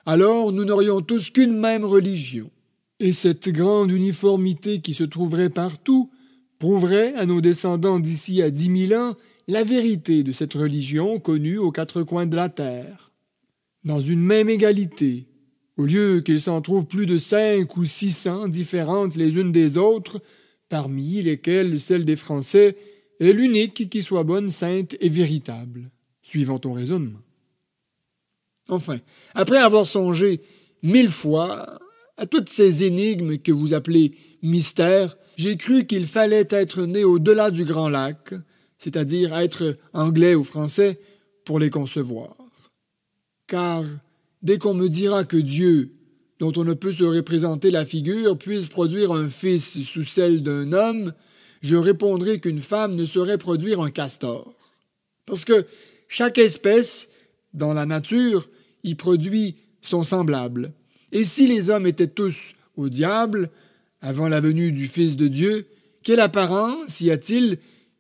[0.05, 2.51] Alors nous n'aurions tous qu'une même religion.
[3.01, 6.11] Et cette grande uniformité qui se trouverait partout
[6.59, 9.17] prouverait à nos descendants d'ici à dix mille ans
[9.49, 13.13] la vérité de cette religion connue aux quatre coins de la terre.
[13.85, 15.29] Dans une même égalité,
[15.77, 19.77] au lieu qu'il s'en trouve plus de cinq ou six cents différentes les unes des
[19.77, 20.21] autres,
[20.69, 22.77] parmi lesquelles celle des Français
[23.21, 25.91] est l'unique qui soit bonne, sainte et véritable,
[26.23, 27.21] suivant ton raisonnement.
[28.69, 28.99] Enfin,
[29.35, 30.41] après avoir songé
[30.83, 31.79] mille fois
[32.17, 37.51] à toutes ces énigmes que vous appelez mystères, j'ai cru qu'il fallait être né au-delà
[37.53, 38.35] du Grand Lac,
[38.79, 41.01] c'est-à-dire être anglais ou français,
[41.45, 42.37] pour les concevoir.
[43.47, 43.85] Car
[44.43, 45.93] dès qu'on me dira que Dieu,
[46.41, 50.73] dont on ne peut se représenter la figure, puisse produire un fils sous celle d'un
[50.73, 51.13] homme,
[51.63, 54.55] je répondrai qu'une femme ne saurait produire un castor.
[55.25, 55.67] Parce que
[56.09, 57.09] chaque espèce,
[57.55, 58.49] dans la nature,
[58.85, 60.73] y produit son semblable.
[61.13, 63.51] Et si les hommes étaient tous au diable,
[64.01, 65.67] avant la venue du Fils de Dieu,
[66.03, 67.59] quelle apparence y a-t-il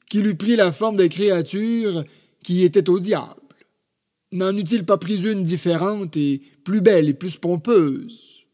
[0.08, 2.04] qu'il eût pris la forme des créatures
[2.42, 3.40] qui étaient au diable
[4.32, 8.44] N'en eût-il pas pris une différente et plus belle et plus pompeuse?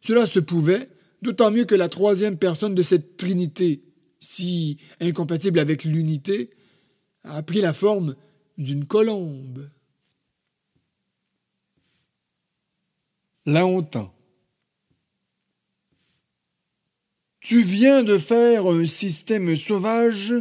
[0.00, 0.90] Cela se pouvait,
[1.22, 3.82] d'autant mieux que la troisième personne de cette Trinité,
[4.20, 6.50] si incompatible avec l'unité,
[7.22, 8.16] a pris la forme
[8.58, 9.70] d'une colombe.
[13.46, 14.13] Longtemps.
[17.44, 20.34] Tu viens de faire un système sauvage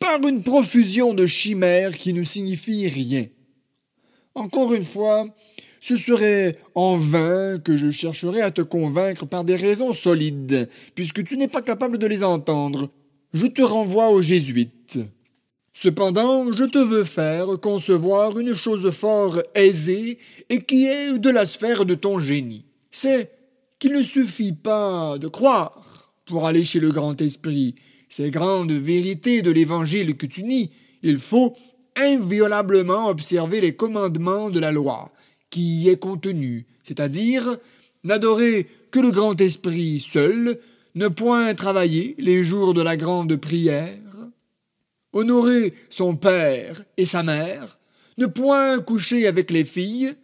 [0.00, 3.26] par une profusion de chimères qui ne signifient rien.
[4.34, 5.28] Encore une fois,
[5.80, 11.22] ce serait en vain que je chercherais à te convaincre par des raisons solides, puisque
[11.22, 12.90] tu n'es pas capable de les entendre.
[13.32, 14.98] Je te renvoie aux jésuites.
[15.72, 21.44] Cependant, je te veux faire concevoir une chose fort aisée et qui est de la
[21.44, 22.64] sphère de ton génie.
[22.90, 23.30] C'est
[23.78, 25.77] qu'il ne suffit pas de croire
[26.28, 27.74] pour aller chez le grand esprit.
[28.08, 30.70] Ces grandes vérités de l'évangile que tu nies,
[31.02, 31.56] il faut
[31.96, 35.10] inviolablement observer les commandements de la loi
[35.50, 37.56] qui y est contenue, c'est-à-dire
[38.04, 40.58] n'adorer que le grand esprit seul,
[40.94, 43.98] ne point travailler les jours de la grande prière,
[45.12, 47.78] honorer son père et sa mère,
[48.18, 50.14] ne point coucher avec les filles,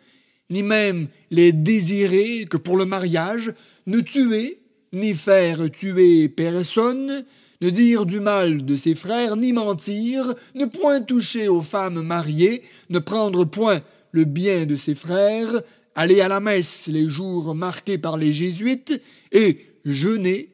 [0.50, 3.52] ni même les désirer que pour le mariage,
[3.86, 4.63] ne tuer,
[4.94, 7.24] ni faire tuer personne,
[7.60, 12.62] ne dire du mal de ses frères, ni mentir, ne point toucher aux femmes mariées,
[12.90, 15.62] ne prendre point le bien de ses frères,
[15.94, 19.00] aller à la messe les jours marqués par les jésuites,
[19.32, 20.50] et jeûner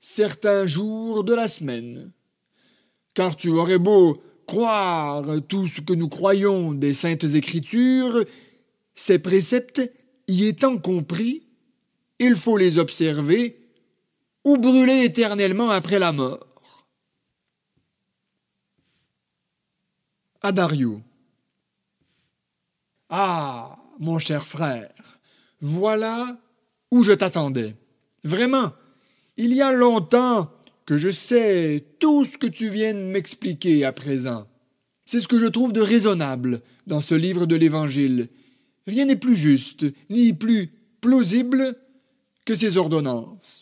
[0.00, 2.12] certains jours de la semaine.
[3.14, 8.24] Car tu aurais beau croire tout ce que nous croyons des saintes écritures,
[8.94, 9.82] ces préceptes,
[10.26, 11.46] y étant compris,
[12.18, 13.59] il faut les observer
[14.44, 16.46] ou brûler éternellement après la mort.
[20.42, 21.02] Adario.
[23.10, 25.18] Ah, mon cher frère,
[25.60, 26.38] voilà
[26.90, 27.76] où je t'attendais.
[28.24, 28.72] Vraiment,
[29.36, 30.50] il y a longtemps
[30.86, 34.46] que je sais tout ce que tu viens de m'expliquer à présent.
[35.04, 38.28] C'est ce que je trouve de raisonnable dans ce livre de l'Évangile.
[38.86, 41.76] Rien n'est plus juste, ni plus plausible
[42.44, 43.59] que ces ordonnances.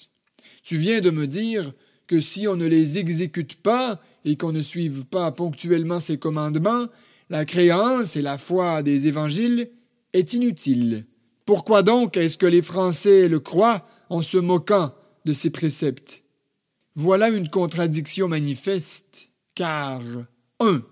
[0.69, 1.73] Tu viens de me dire
[2.07, 6.89] que si on ne les exécute pas et qu'on ne suive pas ponctuellement ces commandements,
[7.31, 9.71] la créance et la foi des évangiles
[10.13, 11.07] est inutile.
[11.47, 16.23] Pourquoi donc est-ce que les Français le croient en se moquant de ces préceptes?
[16.95, 20.03] Voilà une contradiction manifeste, car
[20.61, 20.83] 1.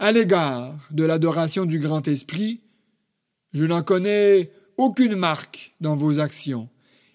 [0.00, 2.62] À l'égard de l'adoration du Grand Esprit,
[3.52, 6.68] je n'en connais aucune marque dans vos actions,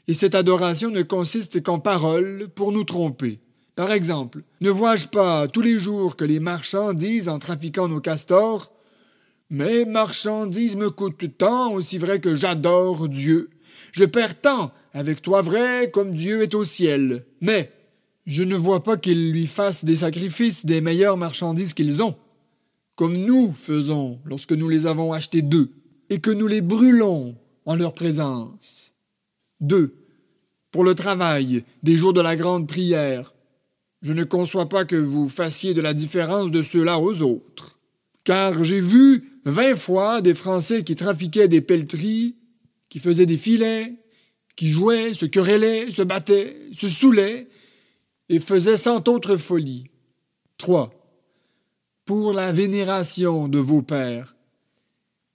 [0.08, 3.40] et cette adoration ne consiste qu'en paroles pour nous tromper.
[3.76, 8.02] Par exemple, ne vois-je pas tous les jours que les marchands disent en trafiquant nos
[8.02, 8.72] castors
[9.50, 13.50] Mes marchandises me coûtent tant, aussi vrai que j'adore Dieu.
[13.92, 17.26] Je perds tant avec toi vrai comme Dieu est au ciel.
[17.42, 17.72] Mais
[18.26, 22.16] je ne vois pas qu'ils lui fassent des sacrifices des meilleures marchandises qu'ils ont,
[22.96, 25.72] comme nous faisons lorsque nous les avons achetées d'eux,
[26.10, 28.87] et que nous les brûlons en leur présence.
[29.62, 29.96] 2.
[30.72, 33.34] Pour le travail des jours de la grande prière,
[34.02, 37.80] je ne conçois pas que vous fassiez de la différence de ceux-là aux autres.
[38.24, 42.36] Car j'ai vu vingt fois des Français qui trafiquaient des pelleteries,
[42.90, 43.96] qui faisaient des filets,
[44.56, 47.48] qui jouaient, se querellaient, se battaient, se saoulaient,
[48.30, 49.90] et faisait cent autres folies.
[50.58, 50.92] 3.
[52.06, 54.36] Pour la vénération de vos pères.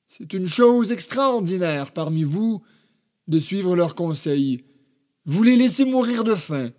[0.08, 2.62] C'est une chose extraordinaire parmi vous
[3.28, 4.64] de suivre leurs conseils.
[5.24, 6.70] Vous les laissez mourir de faim.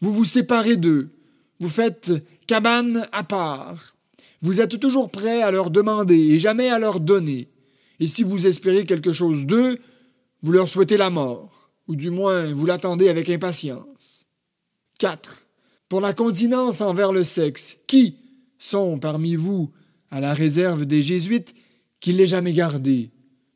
[0.00, 1.10] Vous vous séparez d'eux.
[1.60, 2.12] Vous faites
[2.46, 3.96] cabane à part.
[4.40, 7.48] Vous êtes toujours prêt à leur demander et jamais à leur donner.
[7.98, 9.78] Et si vous espérez quelque chose d'eux,
[10.42, 14.26] vous leur souhaitez la mort, ou du moins vous l'attendez avec impatience.
[15.00, 15.48] 4
[15.88, 17.78] pour la continence envers le sexe.
[17.86, 18.16] Qui
[18.58, 19.70] sont parmi vous,
[20.10, 21.54] à la réserve des jésuites,
[22.00, 23.10] qu'il l'ait jamais gardé?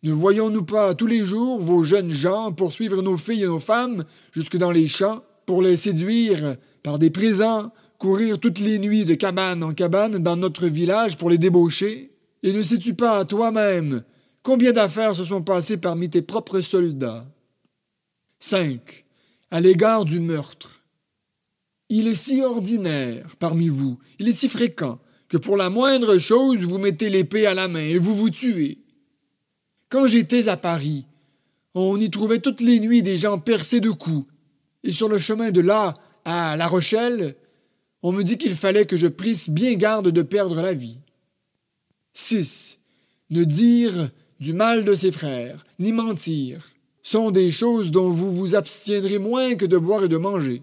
[0.05, 4.05] Ne voyons-nous pas tous les jours vos jeunes gens poursuivre nos filles et nos femmes
[4.33, 9.15] jusque dans les champs pour les séduire par des présents, courir toutes les nuits de
[9.15, 12.11] cabane en cabane dans notre village pour les débaucher?
[12.43, 14.03] Et ne sais-tu pas toi-même
[14.43, 17.25] combien d'affaires se sont passées parmi tes propres soldats?
[18.41, 19.05] 5.
[19.53, 20.83] À l'égard du meurtre.
[21.89, 24.99] Il est si ordinaire parmi vous, il est si fréquent,
[25.29, 28.82] que pour la moindre chose vous mettez l'épée à la main et vous vous tuez.
[29.93, 31.05] Quand j'étais à Paris,
[31.75, 34.25] on y trouvait toutes les nuits des gens percés de coups,
[34.85, 35.93] et sur le chemin de là
[36.25, 37.37] à La Rochelle,
[38.03, 40.97] on me dit qu'il fallait que je prisse bien garde de perdre la vie.
[42.15, 42.79] 6.
[43.29, 44.09] Ne dire
[44.41, 46.71] du mal de ses frères, ni mentir,
[47.03, 50.63] sont des choses dont vous vous abstiendrez moins que de boire et de manger.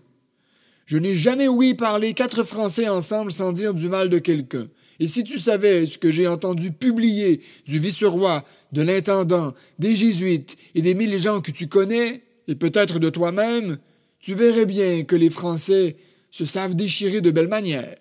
[0.87, 4.69] Je n'ai jamais ouï parler quatre Français ensemble sans dire du mal de quelqu'un.
[4.99, 10.57] Et si tu savais ce que j'ai entendu publier du vice-roi, de l'intendant, des jésuites
[10.75, 13.77] et des mille gens que tu connais, et peut-être de toi-même,
[14.19, 15.95] tu verrais bien que les Français
[16.31, 17.97] se savent déchirer de belle manière.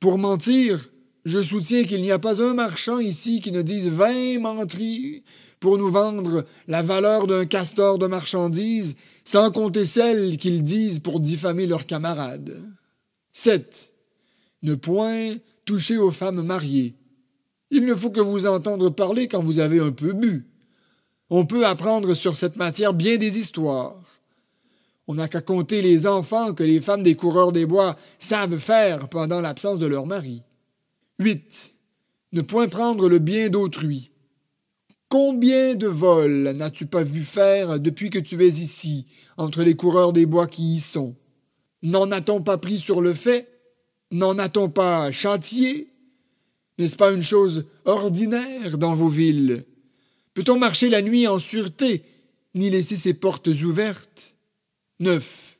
[0.00, 0.90] Pour mentir,
[1.24, 5.22] je soutiens qu'il n'y a pas un marchand ici qui ne dise vingt menteries
[5.60, 11.20] pour nous vendre la valeur d'un castor de marchandises, sans compter celles qu'ils disent pour
[11.20, 12.60] diffamer leurs camarades.
[13.32, 13.92] 7.
[14.62, 16.94] Ne point toucher aux femmes mariées.
[17.70, 20.46] Il ne faut que vous entendre parler quand vous avez un peu bu.
[21.30, 23.98] On peut apprendre sur cette matière bien des histoires.
[25.06, 29.08] On n'a qu'à compter les enfants que les femmes des coureurs des bois savent faire
[29.08, 30.42] pendant l'absence de leur mari.
[31.18, 31.74] 8.
[32.32, 34.10] Ne point prendre le bien d'autrui.
[35.08, 39.06] Combien de vols n'as-tu pas vu faire depuis que tu es ici,
[39.36, 41.16] entre les coureurs des bois qui y sont?
[41.82, 43.51] N'en a-t-on pas pris sur le fait?
[44.12, 45.88] N'en a-t-on pas chantier
[46.78, 49.64] N'est-ce pas une chose ordinaire dans vos villes?
[50.34, 52.02] Peut-on marcher la nuit en sûreté,
[52.54, 54.34] ni laisser ses portes ouvertes?
[55.00, 55.58] 9.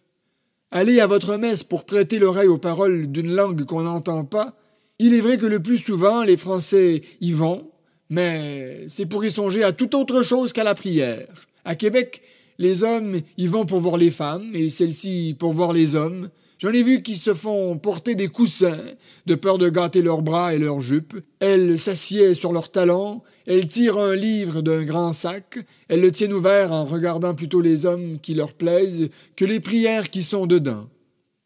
[0.70, 4.54] Allez à votre messe pour prêter l'oreille aux paroles d'une langue qu'on n'entend pas,
[4.98, 7.70] il est vrai que le plus souvent les Français y vont,
[8.10, 11.48] mais c'est pour y songer à toute autre chose qu'à la prière.
[11.64, 12.20] À Québec,
[12.58, 16.28] les hommes y vont pour voir les femmes, et celles-ci pour voir les hommes.
[16.62, 18.78] J'en ai vu qui se font porter des coussins,
[19.26, 21.18] de peur de gâter leurs bras et leurs jupes.
[21.40, 25.58] Elles s'assiedent sur leurs talons, elles tirent un livre d'un grand sac,
[25.88, 30.08] elles le tiennent ouvert en regardant plutôt les hommes qui leur plaisent que les prières
[30.08, 30.88] qui sont dedans.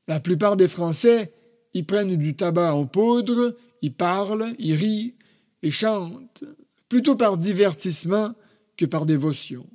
[0.07, 1.33] La plupart des Français
[1.73, 5.14] ils prennent du tabac en poudre, ils parlent, ils rient
[5.62, 6.45] et chantent,
[6.91, 8.35] plutôt par divertissement
[8.77, 9.67] que par dévotion.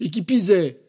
[0.00, 0.81] Et qui pisait,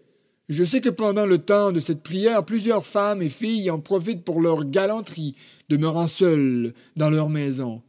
[0.54, 4.24] je sais que pendant le temps de cette prière, plusieurs femmes et filles en profitent
[4.24, 5.36] pour leur galanterie,
[5.70, 7.82] demeurant seules dans leur maison.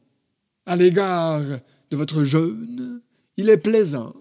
[0.66, 3.00] À l'égard de votre jeûne,
[3.36, 4.14] il est plaisant.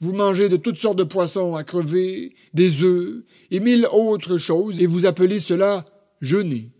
[0.00, 4.80] Vous mangez de toutes sortes de poissons à crever, des œufs et mille autres choses,
[4.80, 5.84] et vous appelez cela
[6.20, 6.70] jeûner.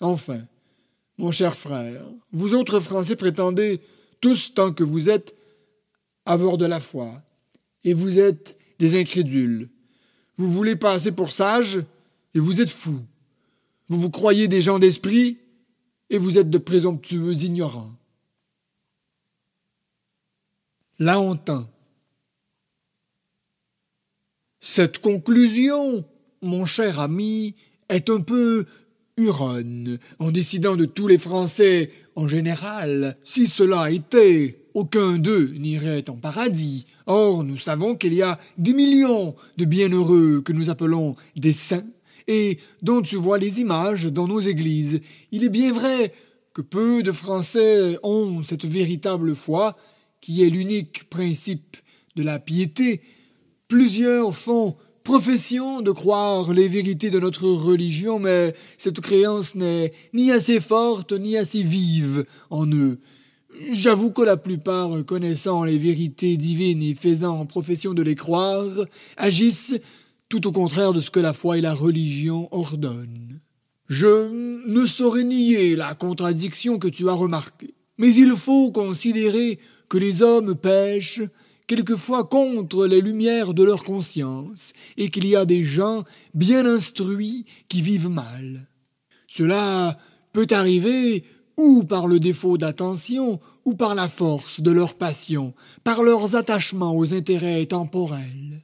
[0.00, 0.40] Enfin,
[1.18, 3.80] mon cher frère, vous autres Français prétendez,
[4.20, 5.34] tous tant que vous êtes,
[6.24, 7.22] avoir de la foi,
[7.84, 9.68] et vous êtes des incrédules.
[10.36, 11.78] Vous voulez passer pour sages,
[12.34, 13.04] et vous êtes fous.
[13.88, 15.38] Vous vous croyez des gens d'esprit,
[16.10, 17.92] et vous êtes de présomptueux ignorants.
[20.98, 21.38] Là on
[24.60, 26.04] Cette conclusion,
[26.42, 27.54] mon cher ami,
[27.88, 28.66] est un peu
[29.16, 33.16] Huron, en décidant de tous les Français en général.
[33.24, 36.86] Si cela était, aucun d'eux n'irait en paradis.
[37.08, 41.86] Or, nous savons qu'il y a des millions de bienheureux que nous appelons des saints,
[42.26, 45.00] et dont tu vois les images dans nos églises.
[45.32, 46.12] Il est bien vrai
[46.52, 49.74] que peu de Français ont cette véritable foi,
[50.20, 51.78] qui est l'unique principe
[52.14, 53.00] de la piété.
[53.68, 60.30] Plusieurs font profession de croire les vérités de notre religion, mais cette créance n'est ni
[60.30, 62.98] assez forte ni assez vive en eux.
[63.70, 68.86] J'avoue que la plupart, connaissant les vérités divines et faisant profession de les croire,
[69.16, 69.78] agissent
[70.28, 73.40] tout au contraire de ce que la foi et la religion ordonnent.
[73.88, 74.30] Je
[74.66, 80.22] ne saurais nier la contradiction que tu as remarquée, mais il faut considérer que les
[80.22, 81.22] hommes pêchent
[81.66, 86.04] quelquefois contre les lumières de leur conscience, et qu'il y a des gens
[86.34, 88.66] bien instruits qui vivent mal.
[89.26, 89.98] Cela
[90.32, 91.24] peut arriver
[91.58, 95.52] ou par le défaut d'attention, ou par la force de leur passion,
[95.84, 98.62] par leurs attachements aux intérêts temporels.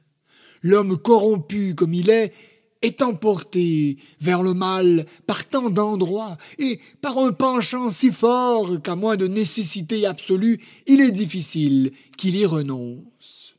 [0.63, 2.33] L'homme corrompu comme il est
[2.81, 8.95] est emporté vers le mal par tant d'endroits et par un penchant si fort qu'à
[8.95, 13.55] moins de nécessité absolue, il est difficile qu'il y renonce.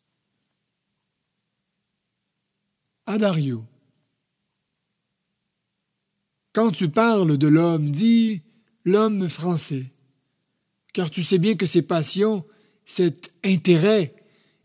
[3.06, 3.64] Adario.
[6.52, 8.42] Quand tu parles de l'homme, dis
[8.86, 9.92] l'homme français,
[10.94, 12.44] car tu sais bien que ces passions,
[12.86, 14.14] cet intérêt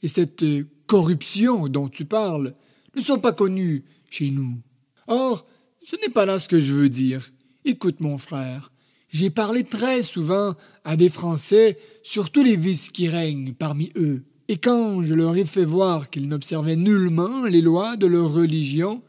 [0.03, 0.45] et cette
[0.85, 2.53] corruption dont tu parles
[2.95, 4.59] ne sont pas connus chez nous.
[5.07, 5.45] Or,
[5.83, 7.31] ce n'est pas là ce que je veux dire.
[7.65, 8.71] Écoute, mon frère,
[9.09, 10.55] j'ai parlé très souvent
[10.85, 14.23] à des Français sur tous les vices qui règnent parmi eux.
[14.47, 19.01] Et quand je leur ai fait voir qu'ils n'observaient nullement les lois de leur religion,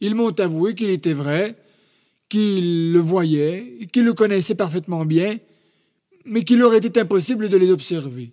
[0.00, 1.56] ils m'ont avoué qu'il était vrai,
[2.28, 5.38] qu'ils le voyaient, qu'ils le connaissaient parfaitement bien,
[6.24, 8.32] mais qu'il leur était impossible de les observer.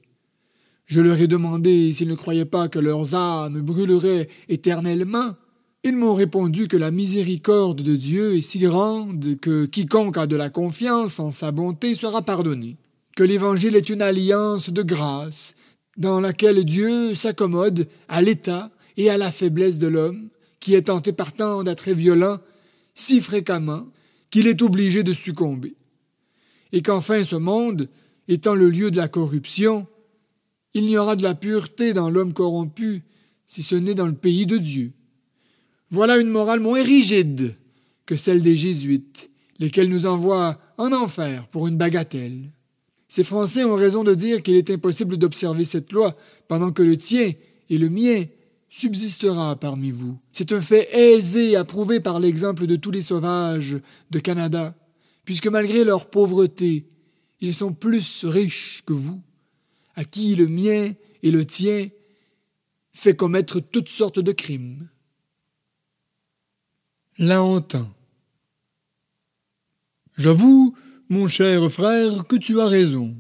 [0.86, 5.36] Je leur ai demandé s'ils ne croyaient pas que leurs âmes brûleraient éternellement.
[5.84, 10.36] Ils m'ont répondu que la miséricorde de Dieu est si grande que quiconque a de
[10.36, 12.78] la confiance en sa bonté sera pardonné,
[13.16, 15.56] que l'Évangile est une alliance de grâce,
[15.98, 20.30] dans laquelle Dieu s'accommode à l'état et à la faiblesse de l'homme,
[20.60, 22.40] qui est tenté par tant d'être violent
[22.94, 23.88] si fréquemment
[24.30, 25.76] qu'il est obligé de succomber,
[26.72, 27.90] et qu'enfin ce monde,
[28.28, 29.88] étant le lieu de la corruption,
[30.74, 33.04] il n'y aura de la pureté dans l'homme corrompu,
[33.48, 34.92] si ce n'est dans le pays de Dieu.
[35.92, 37.56] Voilà une morale moins rigide
[38.06, 39.30] que celle des jésuites,
[39.60, 42.50] lesquels nous envoient en enfer pour une bagatelle.
[43.08, 46.18] Ces Français ont raison de dire qu'il est impossible d'observer cette loi
[46.48, 47.34] pendant que le tien
[47.70, 48.24] et le mien
[48.76, 50.18] subsistera parmi vous.
[50.32, 53.78] C'est un fait aisé à prouver par l'exemple de tous les sauvages
[54.10, 54.76] de Canada,
[55.26, 56.88] puisque malgré leur pauvreté,
[57.40, 59.22] ils sont plus riches que vous
[59.96, 61.90] à qui le mien et le tien
[62.94, 64.90] fait commettre toutes sortes de crimes.
[67.20, 67.92] L'entend.
[70.18, 70.76] J'avoue,
[71.10, 73.16] mon cher frère, que tu as raison,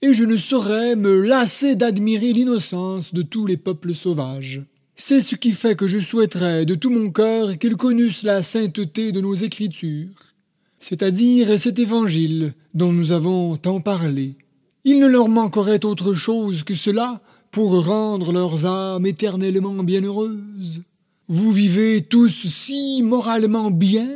[0.00, 4.62] et je ne saurais me lasser d'admirer l'innocence de tous les peuples sauvages.
[4.98, 9.12] C'est ce qui fait que je souhaiterais de tout mon cœur qu'ils connussent la sainteté
[9.12, 10.32] de nos Écritures,
[10.80, 14.36] c'est-à-dire cet évangile dont nous avons tant parlé.
[14.84, 17.20] Il ne leur manquerait autre chose que cela
[17.50, 20.82] pour rendre leurs âmes éternellement bienheureuses.
[21.28, 24.08] Vous vivez tous si moralement bien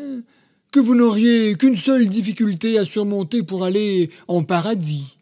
[0.72, 5.18] que vous n'auriez qu'une seule difficulté à surmonter pour aller en paradis.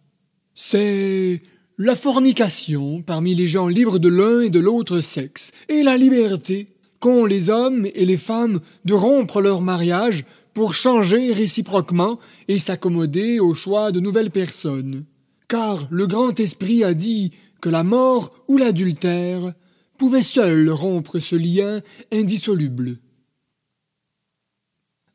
[0.54, 1.42] C'est
[1.78, 6.68] la fornication parmi les gens libres de l'un et de l'autre sexe, et la liberté
[7.00, 12.18] qu'ont les hommes et les femmes de rompre leur mariage pour changer réciproquement
[12.48, 15.04] et s'accommoder au choix de nouvelles personnes
[15.48, 19.54] car le grand esprit a dit que la mort ou l'adultère
[19.96, 21.80] pouvaient seuls rompre ce lien
[22.12, 22.98] indissoluble.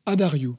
[0.04, 0.56] Adario.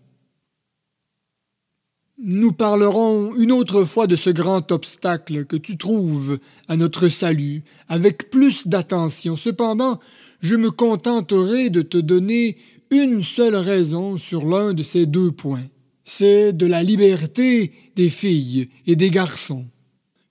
[2.27, 7.63] Nous parlerons une autre fois de ce grand obstacle que tu trouves à notre salut
[7.87, 9.37] avec plus d'attention.
[9.37, 9.99] Cependant,
[10.41, 12.57] je me contenterai de te donner
[12.89, 15.65] une seule raison sur l'un de ces deux points
[16.05, 19.65] c'est de la liberté des filles et des garçons.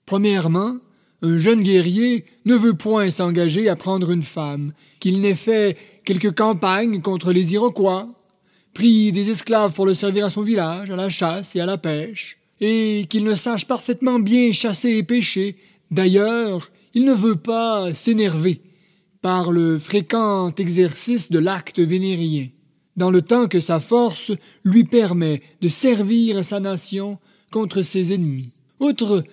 [0.05, 0.77] Premièrement,
[1.21, 6.33] un jeune guerrier ne veut point s'engager à prendre une femme, qu'il n'ait fait quelques
[6.33, 8.07] campagnes contre les Iroquois,
[8.75, 11.79] pris des esclaves pour le servir à son village, à la chasse et à la
[11.79, 15.55] pêche, et qu'il ne sache parfaitement bien chasser et pêcher.
[15.89, 18.61] D'ailleurs, il ne veut pas s'énerver
[19.21, 22.49] par le fréquent exercice de l'acte vénérien
[22.95, 24.31] dans le temps que sa force
[24.63, 27.17] lui permet de servir sa nation
[27.51, 28.53] contre ses ennemis.
[28.79, 29.23] Outre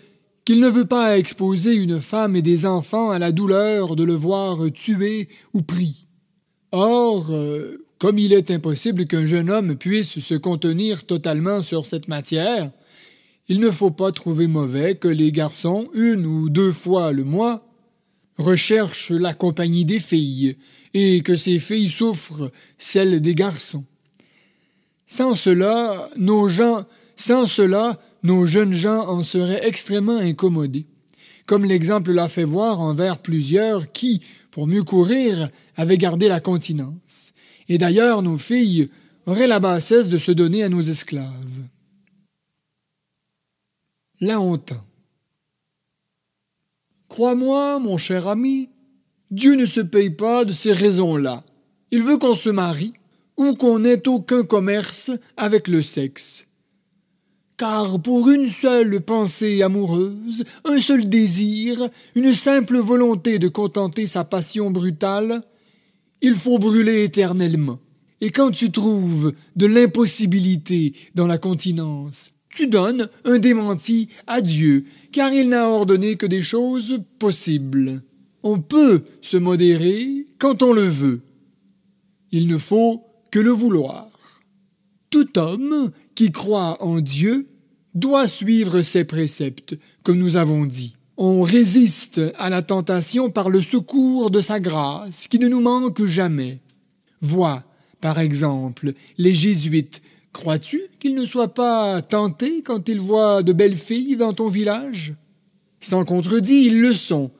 [0.44, 4.14] qu'il ne veut pas exposer une femme et des enfants à la douleur de le
[4.14, 6.06] voir tué ou pris.
[6.72, 12.08] Or, euh, comme il est impossible qu'un jeune homme puisse se contenir totalement sur cette
[12.08, 12.72] matière,
[13.46, 17.64] il ne faut pas trouver mauvais que les garçons, une ou deux fois le mois,
[18.38, 20.56] recherchent la compagnie des filles,
[20.94, 23.84] et que ces filles souffrent celle des garçons.
[25.06, 30.86] Sans cela, nos gens, sans cela, nos jeunes gens en seraient extrêmement incommodés,
[31.46, 37.11] comme l'exemple l'a fait voir envers plusieurs qui, pour mieux courir, avaient gardé la continence.
[37.68, 38.90] Et d'ailleurs, nos filles
[39.26, 41.66] auraient la bassesse de se donner à nos esclaves.
[44.20, 44.72] La honte.
[47.08, 48.70] Crois-moi, mon cher ami,
[49.30, 51.44] Dieu ne se paye pas de ces raisons-là.
[51.90, 52.94] Il veut qu'on se marie
[53.36, 56.46] ou qu'on n'ait aucun commerce avec le sexe.
[57.56, 64.24] Car pour une seule pensée amoureuse, un seul désir, une simple volonté de contenter sa
[64.24, 65.42] passion brutale,
[66.22, 67.80] il faut brûler éternellement.
[68.20, 74.84] Et quand tu trouves de l'impossibilité dans la continence, tu donnes un démenti à Dieu,
[75.10, 78.02] car il n'a ordonné que des choses possibles.
[78.44, 81.22] On peut se modérer quand on le veut.
[82.30, 84.08] Il ne faut que le vouloir.
[85.10, 87.48] Tout homme qui croit en Dieu
[87.94, 90.96] doit suivre ses préceptes, comme nous avons dit.
[91.18, 96.04] On résiste à la tentation par le secours de sa grâce, qui ne nous manque
[96.04, 96.60] jamais.
[97.20, 97.64] Vois,
[98.00, 100.02] par exemple, les jésuites.
[100.32, 105.14] Crois-tu qu'ils ne soient pas tentés quand ils voient de belles filles dans ton village?
[105.80, 107.30] Sans contredit, ils le sont,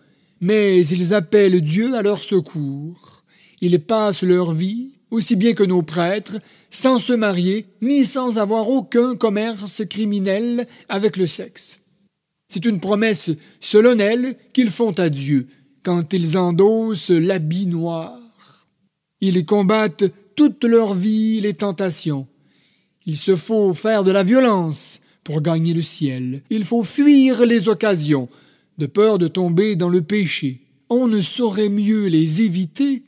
[0.41, 3.25] mais ils appellent Dieu à leur secours.
[3.63, 6.39] Ils passent leur vie, aussi bien que nos prêtres,
[6.71, 11.79] sans se marier, ni sans avoir aucun commerce criminel avec le sexe.
[12.53, 13.31] C'est une promesse
[13.61, 15.49] solennelle qu'ils font à Dieu
[15.83, 18.19] quand ils endossent l'habit noir.
[19.23, 20.05] Ils combattent
[20.37, 22.27] toute leur vie les tentations.
[23.07, 26.43] Il se faut faire de la violence pour gagner le ciel.
[26.51, 28.29] Il faut fuir les occasions,
[28.77, 30.61] de peur de tomber dans le péché.
[30.91, 33.03] On ne saurait mieux les éviter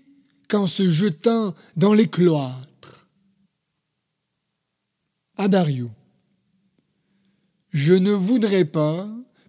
[0.49, 3.09] qu'en se jetant dans les cloîtres.
[5.37, 5.91] Adario.
[7.75, 9.07] Je ne voudrais pas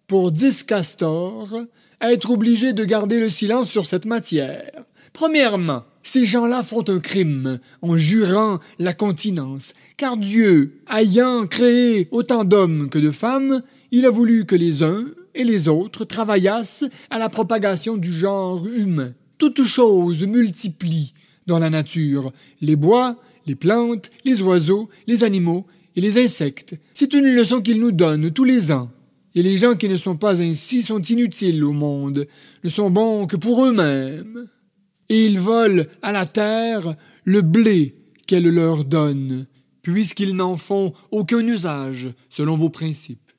[0.08, 1.54] pour dix castors,
[2.02, 4.72] être obligé de garder le silence sur cette matière.
[5.14, 12.44] Premièrement, ces gens-là font un crime en jurant la continence, car Dieu, ayant créé autant
[12.44, 17.18] d'hommes que de femmes, il a voulu que les uns et les autres travaillassent à
[17.18, 19.14] la propagation du genre humain.
[19.38, 21.14] Toutes choses multiplient
[21.48, 22.32] dans la nature,
[22.62, 26.76] les bois, les plantes, les oiseaux, les animaux et les insectes.
[26.94, 28.90] C'est une leçon qu'il nous donne tous les ans.
[29.36, 32.26] Et les gens qui ne sont pas ainsi sont inutiles au monde,
[32.64, 34.48] ne sont bons que pour eux-mêmes.
[35.10, 37.96] Et ils volent à la terre le blé
[38.28, 39.46] qu'elle leur donne,
[39.82, 43.32] puisqu'ils n'en font aucun usage selon vos principes.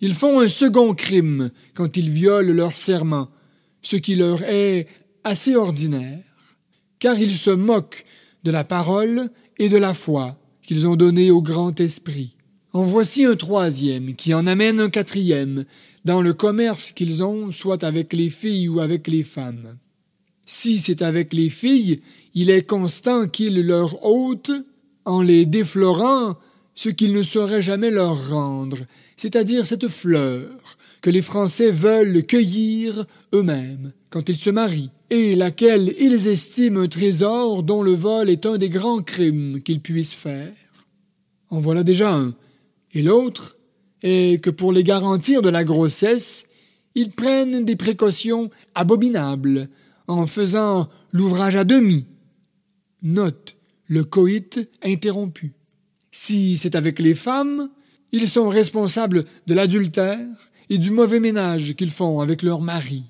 [0.00, 3.28] Ils font un second crime quand ils violent leur serment,
[3.82, 4.86] ce qui leur est
[5.24, 6.22] assez ordinaire,
[7.00, 8.04] car ils se moquent
[8.44, 12.33] de la parole et de la foi qu'ils ont donnée au grand esprit.
[12.74, 15.64] En voici un troisième, qui en amène un quatrième,
[16.04, 19.78] dans le commerce qu'ils ont, soit avec les filles ou avec les femmes.
[20.44, 22.00] Si c'est avec les filles,
[22.34, 24.50] il est constant qu'ils leur ôtent,
[25.04, 26.36] en les déflorant,
[26.74, 28.78] ce qu'ils ne sauraient jamais leur rendre,
[29.16, 30.50] c'est-à-dire cette fleur
[31.00, 36.88] que les Français veulent cueillir eux-mêmes quand ils se marient, et laquelle ils estiment un
[36.88, 40.52] trésor dont le vol est un des grands crimes qu'ils puissent faire.
[41.50, 42.34] En voilà déjà un,
[42.94, 43.56] et l'autre
[44.02, 46.46] est que pour les garantir de la grossesse,
[46.94, 49.68] ils prennent des précautions abominables
[50.06, 52.06] en faisant l'ouvrage à demi.
[53.02, 55.52] Note le coït interrompu.
[56.10, 57.70] Si c'est avec les femmes,
[58.12, 60.26] ils sont responsables de l'adultère
[60.70, 63.04] et du mauvais ménage qu'ils font avec leurs maris.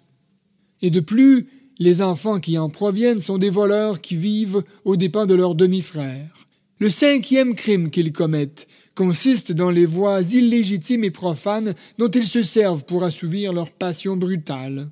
[0.82, 1.46] Et de plus,
[1.78, 6.43] les enfants qui en proviennent sont des voleurs qui vivent aux dépens de leurs demi-frères.
[6.80, 8.66] Le cinquième crime qu'ils commettent
[8.96, 14.16] consiste dans les voies illégitimes et profanes dont ils se servent pour assouvir leur passion
[14.16, 14.90] brutale.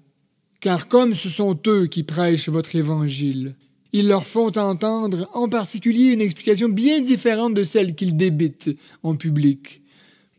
[0.60, 3.56] Car comme ce sont eux qui prêchent votre évangile,
[3.92, 8.70] ils leur font entendre en particulier une explication bien différente de celle qu'ils débitent
[9.02, 9.82] en public,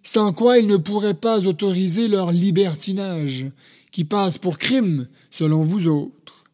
[0.01, 3.47] sans quoi ils ne pourraient pas autoriser leur libertinage,
[3.91, 6.45] qui passe pour crime selon vous autres.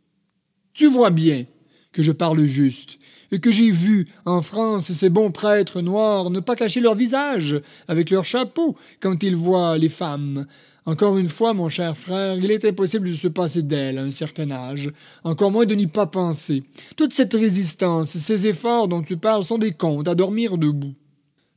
[0.73, 1.45] Tu vois bien
[1.91, 2.99] que je parle juste,
[3.31, 7.59] et que j'ai vu en France ces bons prêtres noirs ne pas cacher leur visage
[7.87, 10.45] avec leur chapeau quand ils voient les femmes.
[10.85, 14.11] Encore une fois, mon cher frère, il est impossible de se passer d'elles à un
[14.11, 14.89] certain âge,
[15.23, 16.63] encore moins de n'y pas penser.
[16.95, 20.95] Toute cette résistance, ces efforts dont tu parles sont des contes à dormir debout.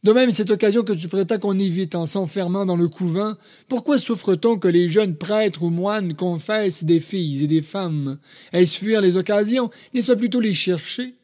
[0.05, 3.35] De même, cette occasion que tu prétends qu'on évite en s'enfermant dans le couvent,
[3.69, 8.19] pourquoi souffre-t-on que les jeunes prêtres ou moines confessent des filles et des femmes?
[8.53, 9.71] Est-ce fuir les occasions?
[9.95, 11.15] N'est-ce pas plutôt les chercher?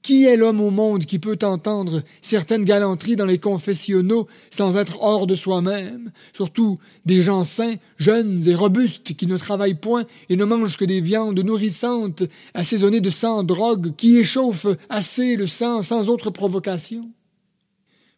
[0.00, 5.02] Qui est l'homme au monde qui peut entendre certaines galanteries dans les confessionnaux sans être
[5.02, 10.36] hors de soi-même, surtout des gens sains, jeunes et robustes qui ne travaillent point et
[10.36, 12.22] ne mangent que des viandes nourrissantes
[12.54, 17.10] assaisonnées de sang drogue qui échauffent assez le sang sans autre provocation?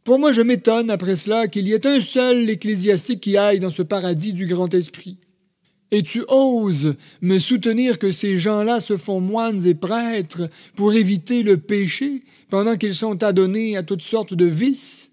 [0.08, 3.68] Pour moi, je m'étonne après cela qu'il y ait un seul ecclésiastique qui aille dans
[3.68, 5.18] ce paradis du grand esprit.
[5.90, 11.42] Et tu oses me soutenir que ces gens-là se font moines et prêtres pour éviter
[11.42, 15.12] le péché pendant qu'ils sont adonnés à toutes sortes de vices?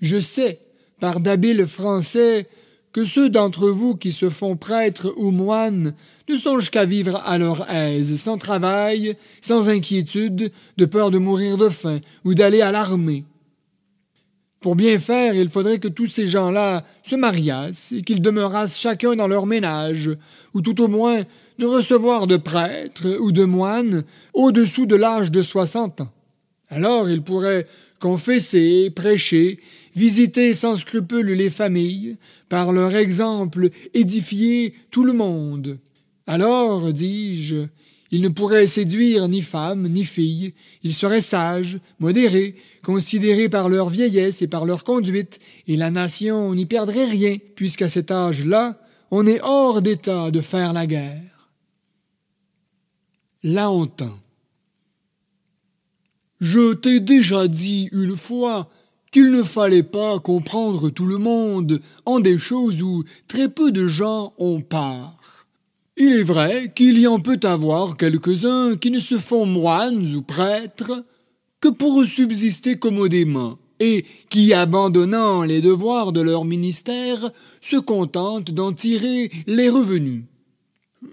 [0.00, 0.58] Je sais,
[0.98, 2.48] par d'habiles Français,
[2.92, 5.94] que ceux d'entre vous qui se font prêtres ou moines
[6.28, 11.56] ne songent qu'à vivre à leur aise, sans travail, sans inquiétude, de peur de mourir
[11.58, 13.24] de faim ou d'aller à l'armée.
[14.66, 19.14] Pour bien faire, il faudrait que tous ces gens-là se mariassent et qu'ils demeurassent chacun
[19.14, 20.10] dans leur ménage,
[20.54, 21.22] ou tout au moins
[21.60, 24.02] ne recevoir de prêtres ou de moines
[24.34, 26.10] au-dessous de l'âge de soixante ans.
[26.68, 27.68] Alors ils pourraient
[28.00, 29.60] confesser, prêcher,
[29.94, 32.16] visiter sans scrupule les familles,
[32.48, 35.78] par leur exemple édifier tout le monde.
[36.26, 37.66] Alors, dis-je,
[38.10, 43.90] ils ne pourraient séduire ni femme ni fille, ils seraient sages, modérés, considérés par leur
[43.90, 48.80] vieillesse et par leur conduite, et la nation n'y perdrait rien, puisqu'à cet âge-là,
[49.10, 51.50] on est hors d'état de faire la guerre.
[53.42, 53.70] Là
[56.40, 58.68] Je t'ai déjà dit une fois
[59.12, 63.86] qu'il ne fallait pas comprendre tout le monde en des choses où très peu de
[63.86, 65.15] gens ont part.
[65.98, 70.20] Il est vrai qu'il y en peut avoir quelques-uns qui ne se font moines ou
[70.20, 71.04] prêtres
[71.60, 77.30] que pour subsister commodément, et qui, abandonnant les devoirs de leur ministère,
[77.62, 80.24] se contentent d'en tirer les revenus.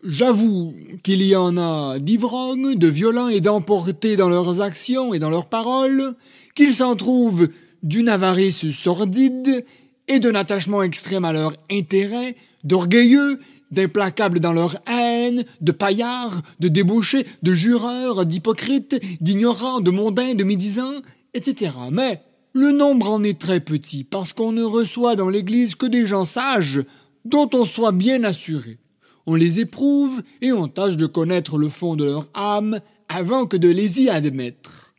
[0.04, 5.30] J'avoue qu'il y en a d'ivrognes, de violents et d'emportés dans leurs actions et dans
[5.30, 6.16] leurs paroles,
[6.56, 7.48] qu'ils s'en trouvent
[7.84, 9.64] d'une avarice sordide
[10.10, 13.40] et d'un attachement extrême à leur intérêt, d'orgueilleux,
[13.74, 20.44] d'implacables dans leur haine, de paillards, de débauchés, de jureurs, d'hypocrites, d'ignorants, de mondains, de
[20.44, 21.02] médisants,
[21.34, 21.72] etc.
[21.92, 22.22] Mais
[22.54, 26.26] le nombre en est très petit, parce qu'on ne reçoit dans l'Église que des gens
[26.26, 26.84] sages,
[27.26, 28.80] dont on soit bien assuré.
[29.26, 33.58] On les éprouve et on tâche de connaître le fond de leur âme avant que
[33.58, 34.94] de les y admettre.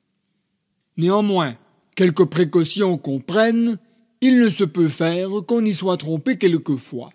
[0.97, 1.57] Néanmoins,
[1.95, 3.79] Quelques précautions qu'on prenne,
[4.21, 7.11] il ne se peut faire qu'on y soit trompé quelquefois.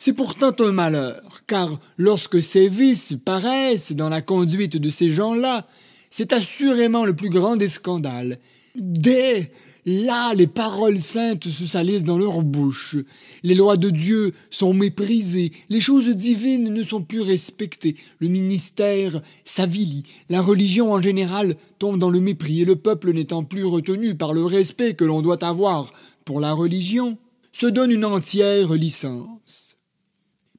[0.00, 5.66] C'est pourtant un malheur, car lorsque ces vices paraissent dans la conduite de ces gens-là,
[6.08, 8.38] c'est assurément le plus grand des scandales.
[8.76, 9.50] Dès
[9.90, 12.96] Là, les paroles saintes se salissent dans leur bouche.
[13.42, 15.50] Les lois de Dieu sont méprisées.
[15.70, 17.96] Les choses divines ne sont plus respectées.
[18.18, 20.02] Le ministère s'avilit.
[20.28, 24.34] La religion en général tombe dans le mépris et le peuple n'étant plus retenu par
[24.34, 25.94] le respect que l'on doit avoir
[26.26, 27.16] pour la religion,
[27.50, 29.67] se donne une entière licence.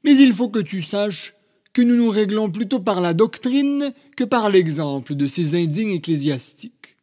[0.04, 1.36] Mais il faut que tu saches
[1.74, 6.96] que nous nous réglons plutôt par la doctrine que par l'exemple de ces indignes ecclésiastiques.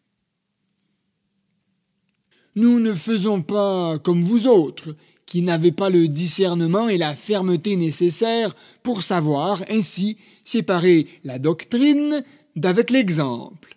[2.54, 7.76] Nous ne faisons pas comme vous autres, qui n'avez pas le discernement et la fermeté
[7.76, 12.22] nécessaires pour savoir ainsi séparer la doctrine
[12.54, 13.76] d'avec l'exemple.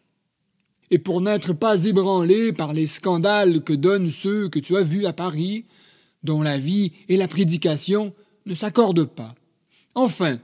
[0.92, 5.06] Et pour n'être pas ébranlé par les scandales que donnent ceux que tu as vus
[5.06, 5.66] à Paris,
[6.24, 8.14] dont la vie et la prédication
[8.50, 9.36] ne s'accordent pas.
[9.96, 10.40] Enfin,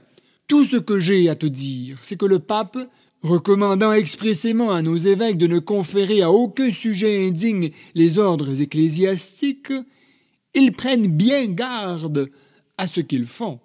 [0.48, 2.78] tout ce que j'ai à te dire, c'est que le pape
[3.22, 9.72] recommandant expressément à nos évêques de ne conférer à aucun sujet indigne les ordres ecclésiastiques,
[10.54, 12.30] ils prennent bien garde
[12.78, 13.58] à ce qu'ils font,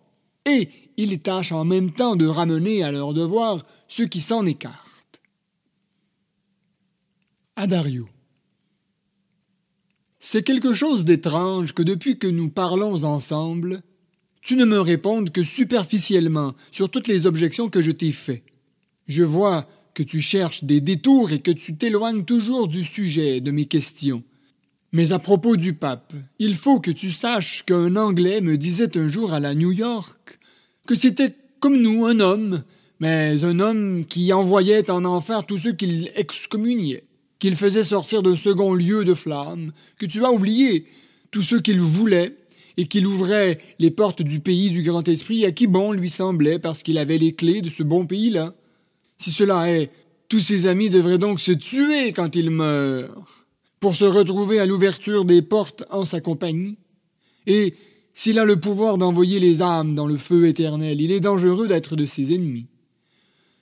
[0.45, 5.21] et ils tâchent en même temps de ramener à leur devoir ceux qui s'en écartent.
[7.55, 8.07] Adario.
[10.19, 13.83] C'est quelque chose d'étrange que depuis que nous parlons ensemble,
[14.41, 18.43] tu ne me répondes que superficiellement sur toutes les objections que je t'ai faites.
[19.07, 23.51] Je vois que tu cherches des détours et que tu t'éloignes toujours du sujet de
[23.51, 24.23] mes questions.
[24.93, 29.07] Mais à propos du pape, il faut que tu saches qu'un Anglais me disait un
[29.07, 30.39] jour à la New York
[30.87, 32.63] que c'était comme nous, un homme,
[32.99, 37.03] mais un homme qui envoyait en enfer tous ceux qu'il excommuniait,
[37.39, 40.85] qu'il faisait sortir d'un second lieu de flamme, que tu as oublié,
[41.29, 42.35] tous ceux qu'il voulait,
[42.77, 46.59] et qu'il ouvrait les portes du pays du grand esprit à qui bon lui semblait
[46.59, 48.53] parce qu'il avait les clés de ce bon pays-là.
[49.17, 49.91] Si cela est,
[50.29, 53.11] tous ses amis devraient donc se tuer quand il meurt,
[53.79, 56.77] pour se retrouver à l'ouverture des portes en sa compagnie.
[57.47, 57.73] Et
[58.13, 61.95] s'il a le pouvoir d'envoyer les âmes dans le feu éternel, il est dangereux d'être
[61.95, 62.67] de ses ennemis.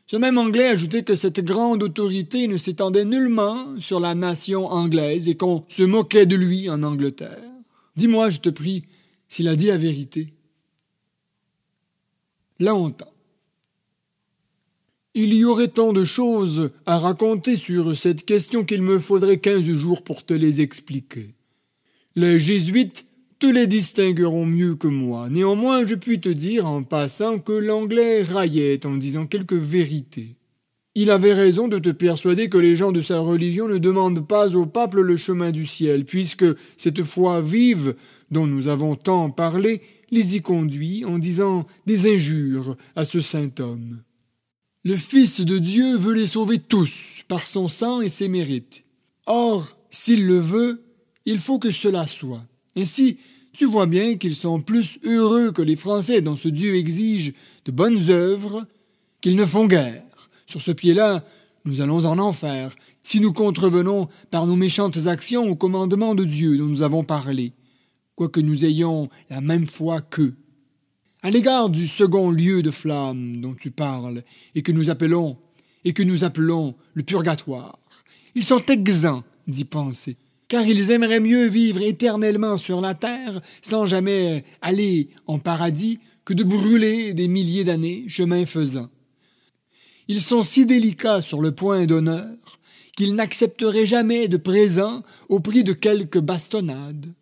[0.06, 5.30] Ce même Anglais ajoutait que cette grande autorité ne s'étendait nullement sur la nation anglaise
[5.30, 7.44] et qu'on se moquait de lui en Angleterre.
[7.96, 8.86] Dis-moi, je te prie,
[9.30, 10.34] s'il a dit la vérité.
[12.60, 13.14] Longtemps.
[15.14, 19.70] Il y aurait tant de choses à raconter sur cette question qu'il me faudrait quinze
[19.72, 21.36] jours pour te les expliquer.
[22.16, 23.06] Les jésuites
[23.40, 25.30] te les distingueront mieux que moi.
[25.30, 30.39] Néanmoins, je puis te dire en passant que l'anglais raillait en disant quelques vérités.
[31.02, 34.54] Il avait raison de te persuader que les gens de sa religion ne demandent pas
[34.58, 36.44] au pape le chemin du ciel, puisque
[36.76, 37.96] cette foi vive
[38.32, 39.80] dont nous avons tant parlé
[40.12, 44.02] les y conduit en disant des injures à ce saint homme.
[44.84, 48.84] Le Fils de Dieu veut les sauver tous par son sang et ses mérites.
[49.26, 50.84] Or, s'il le veut,
[51.26, 52.44] il faut que cela soit.
[52.76, 53.20] Ainsi,
[53.54, 57.32] tu vois bien qu'ils sont plus heureux que les Français dont ce Dieu exige
[57.64, 58.68] de bonnes œuvres
[59.22, 60.04] qu'ils ne font guère.
[60.50, 61.24] Sur ce pied-là,
[61.64, 66.58] nous allons en enfer, si nous contrevenons par nos méchantes actions au commandement de Dieu
[66.58, 67.54] dont nous avons parlé,
[68.16, 70.34] quoique nous ayons la même foi qu'eux.
[71.22, 74.24] À l'égard du second lieu de flamme dont tu parles,
[74.56, 75.38] et que nous appelons,
[75.86, 77.78] et que nous appelons le purgatoire,
[78.34, 83.86] ils sont exempts d'y penser, car ils aimeraient mieux vivre éternellement sur la terre sans
[83.86, 88.90] jamais aller en paradis que de brûler des milliers d'années chemin faisant.
[90.10, 92.26] Ils sont si délicats sur le point d'honneur
[92.98, 97.14] qu'ils n'accepteraient jamais de présent au prix de quelques bastonnades.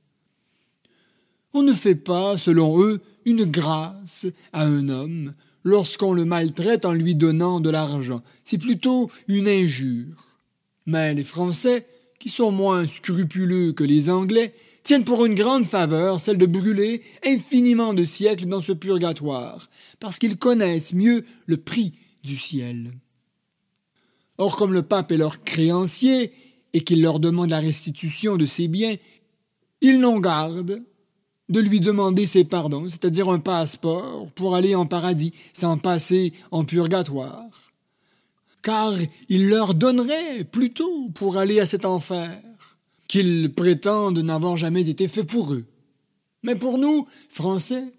[1.54, 5.34] On ne fait pas, selon eux, une grâce à un homme
[5.66, 8.24] lorsqu'on le maltraite en lui donnant de l'argent.
[8.46, 10.26] C'est plutôt une injure.
[10.86, 11.86] Mais les Français,
[12.20, 17.02] qui sont moins scrupuleux que les Anglais, tiennent pour une grande faveur celle de brûler
[17.26, 19.70] infiniment de siècles dans ce purgatoire,
[20.00, 21.92] parce qu'ils connaissent mieux le prix
[22.28, 22.94] du ciel.
[24.38, 26.32] Or, comme le pape est leur créancier
[26.74, 28.96] et qu'il leur demande la restitution de ses biens,
[29.82, 30.84] ils n'ont garde
[31.50, 36.66] de lui demander ses pardons, c'est-à-dire un passeport pour aller en paradis sans passer en
[36.66, 37.46] purgatoire.
[38.62, 38.94] Car
[39.30, 42.30] il leur donnerait plutôt pour aller à cet enfer
[43.08, 45.66] qu'ils prétendent n'avoir jamais été fait pour eux.
[46.44, 47.94] Mais pour nous, Français,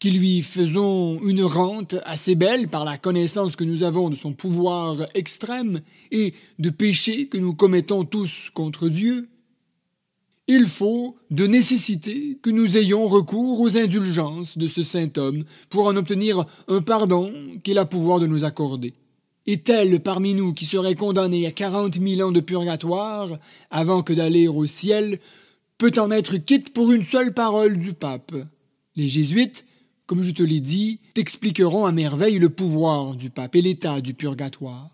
[0.00, 4.32] qui lui faisons une rente assez belle par la connaissance que nous avons de son
[4.32, 9.28] pouvoir extrême et de péchés que nous commettons tous contre Dieu,
[10.48, 15.86] il faut de nécessité que nous ayons recours aux indulgences de ce saint homme pour
[15.86, 17.32] en obtenir un pardon
[17.62, 18.94] qu'il a pouvoir de nous accorder.
[19.46, 23.28] Est-elle parmi nous qui serait condamné à quarante mille ans de purgatoire
[23.70, 25.18] avant que d'aller au ciel
[25.76, 28.34] peut en être quitte pour une seule parole du pape
[28.96, 29.66] Les jésuites
[30.10, 34.12] comme je te l'ai dit, t'expliqueront à merveille le pouvoir du pape et l'état du
[34.12, 34.90] purgatoire.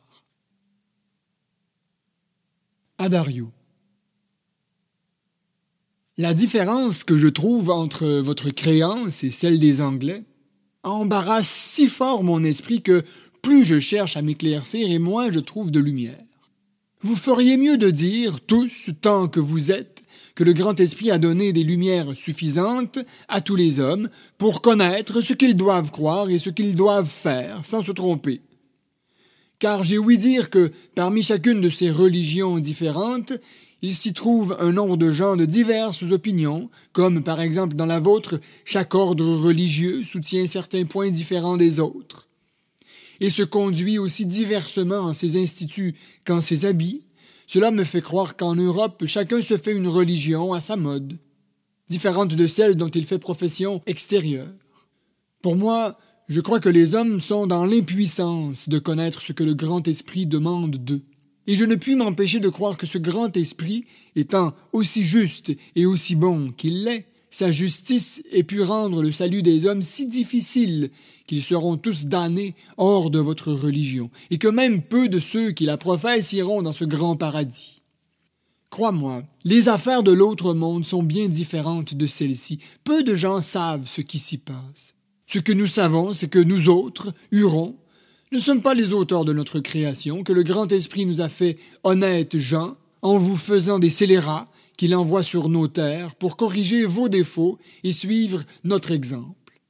[2.98, 3.50] Adario.
[6.18, 10.22] La différence que je trouve entre votre créance et celle des Anglais
[10.82, 13.02] embarrasse si fort mon esprit que
[13.40, 16.26] plus je cherche à m'éclaircir et moins je trouve de lumière.
[17.00, 19.95] Vous feriez mieux de dire, tous, tant que vous êtes,
[20.36, 24.08] que le grand esprit a donné des lumières suffisantes à tous les hommes
[24.38, 28.42] pour connaître ce qu'ils doivent croire et ce qu'ils doivent faire sans se tromper.
[29.58, 33.32] Car j'ai ouï dire que parmi chacune de ces religions différentes,
[33.80, 38.00] il s'y trouve un nombre de gens de diverses opinions, comme par exemple dans la
[38.00, 42.28] vôtre, chaque ordre religieux soutient certains points différents des autres,
[43.20, 45.94] et se conduit aussi diversement en ses instituts
[46.26, 47.05] qu'en ses habits,
[47.46, 51.18] cela me fait croire qu'en Europe, chacun se fait une religion à sa mode,
[51.88, 54.52] différente de celle dont il fait profession extérieure.
[55.42, 55.96] Pour moi,
[56.28, 60.26] je crois que les hommes sont dans l'impuissance de connaître ce que le grand esprit
[60.26, 61.02] demande d'eux.
[61.46, 63.84] Et je ne puis m'empêcher de croire que ce grand esprit,
[64.16, 69.42] étant aussi juste et aussi bon qu'il l'est, sa justice ait pu rendre le salut
[69.42, 70.90] des hommes si difficile
[71.26, 75.64] qu'ils seront tous damnés hors de votre religion, et que même peu de ceux qui
[75.64, 77.82] la professent iront dans ce grand paradis.
[78.70, 82.58] Crois-moi, les affaires de l'autre monde sont bien différentes de celles-ci.
[82.84, 84.94] Peu de gens savent ce qui s'y passe.
[85.26, 87.76] Ce que nous savons, c'est que nous autres, Hurons,
[88.32, 91.56] ne sommes pas les auteurs de notre création, que le grand esprit nous a fait
[91.84, 97.08] honnêtes gens, en vous faisant des scélérats qu'il envoie sur nos terres pour corriger vos
[97.08, 99.60] défauts et suivre notre exemple.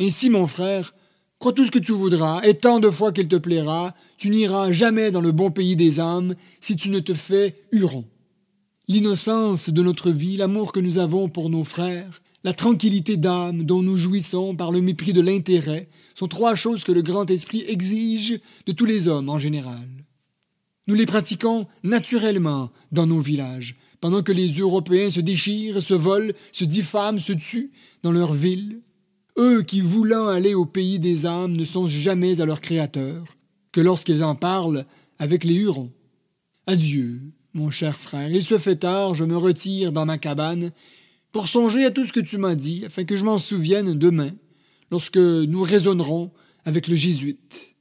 [0.00, 0.94] Ainsi, mon frère,
[1.38, 4.72] crois tout ce que tu voudras, et tant de fois qu'il te plaira, tu n'iras
[4.72, 8.04] jamais dans le bon pays des âmes si tu ne te fais Huron.
[8.88, 13.82] L'innocence de notre vie, l'amour que nous avons pour nos frères, la tranquillité d'âme dont
[13.82, 18.38] nous jouissons par le mépris de l'intérêt sont trois choses que le grand esprit exige
[18.66, 19.88] de tous les hommes en général.
[20.86, 26.34] Nous les pratiquons naturellement dans nos villages, pendant que les Européens se déchirent, se volent,
[26.52, 27.70] se diffament, se tuent
[28.02, 28.82] dans leurs villes.
[29.38, 33.24] Eux qui, voulant aller au pays des âmes, ne songent jamais à leur Créateur,
[33.72, 34.84] que lorsqu'ils en parlent
[35.18, 35.90] avec les Hurons.
[36.66, 37.22] Adieu,
[37.54, 40.72] mon cher frère, il se fait tard, je me retire dans ma cabane,
[41.32, 44.32] pour songer à tout ce que tu m'as dit, afin que je m'en souvienne demain,
[44.90, 46.30] lorsque nous raisonnerons
[46.66, 47.73] avec le jésuite.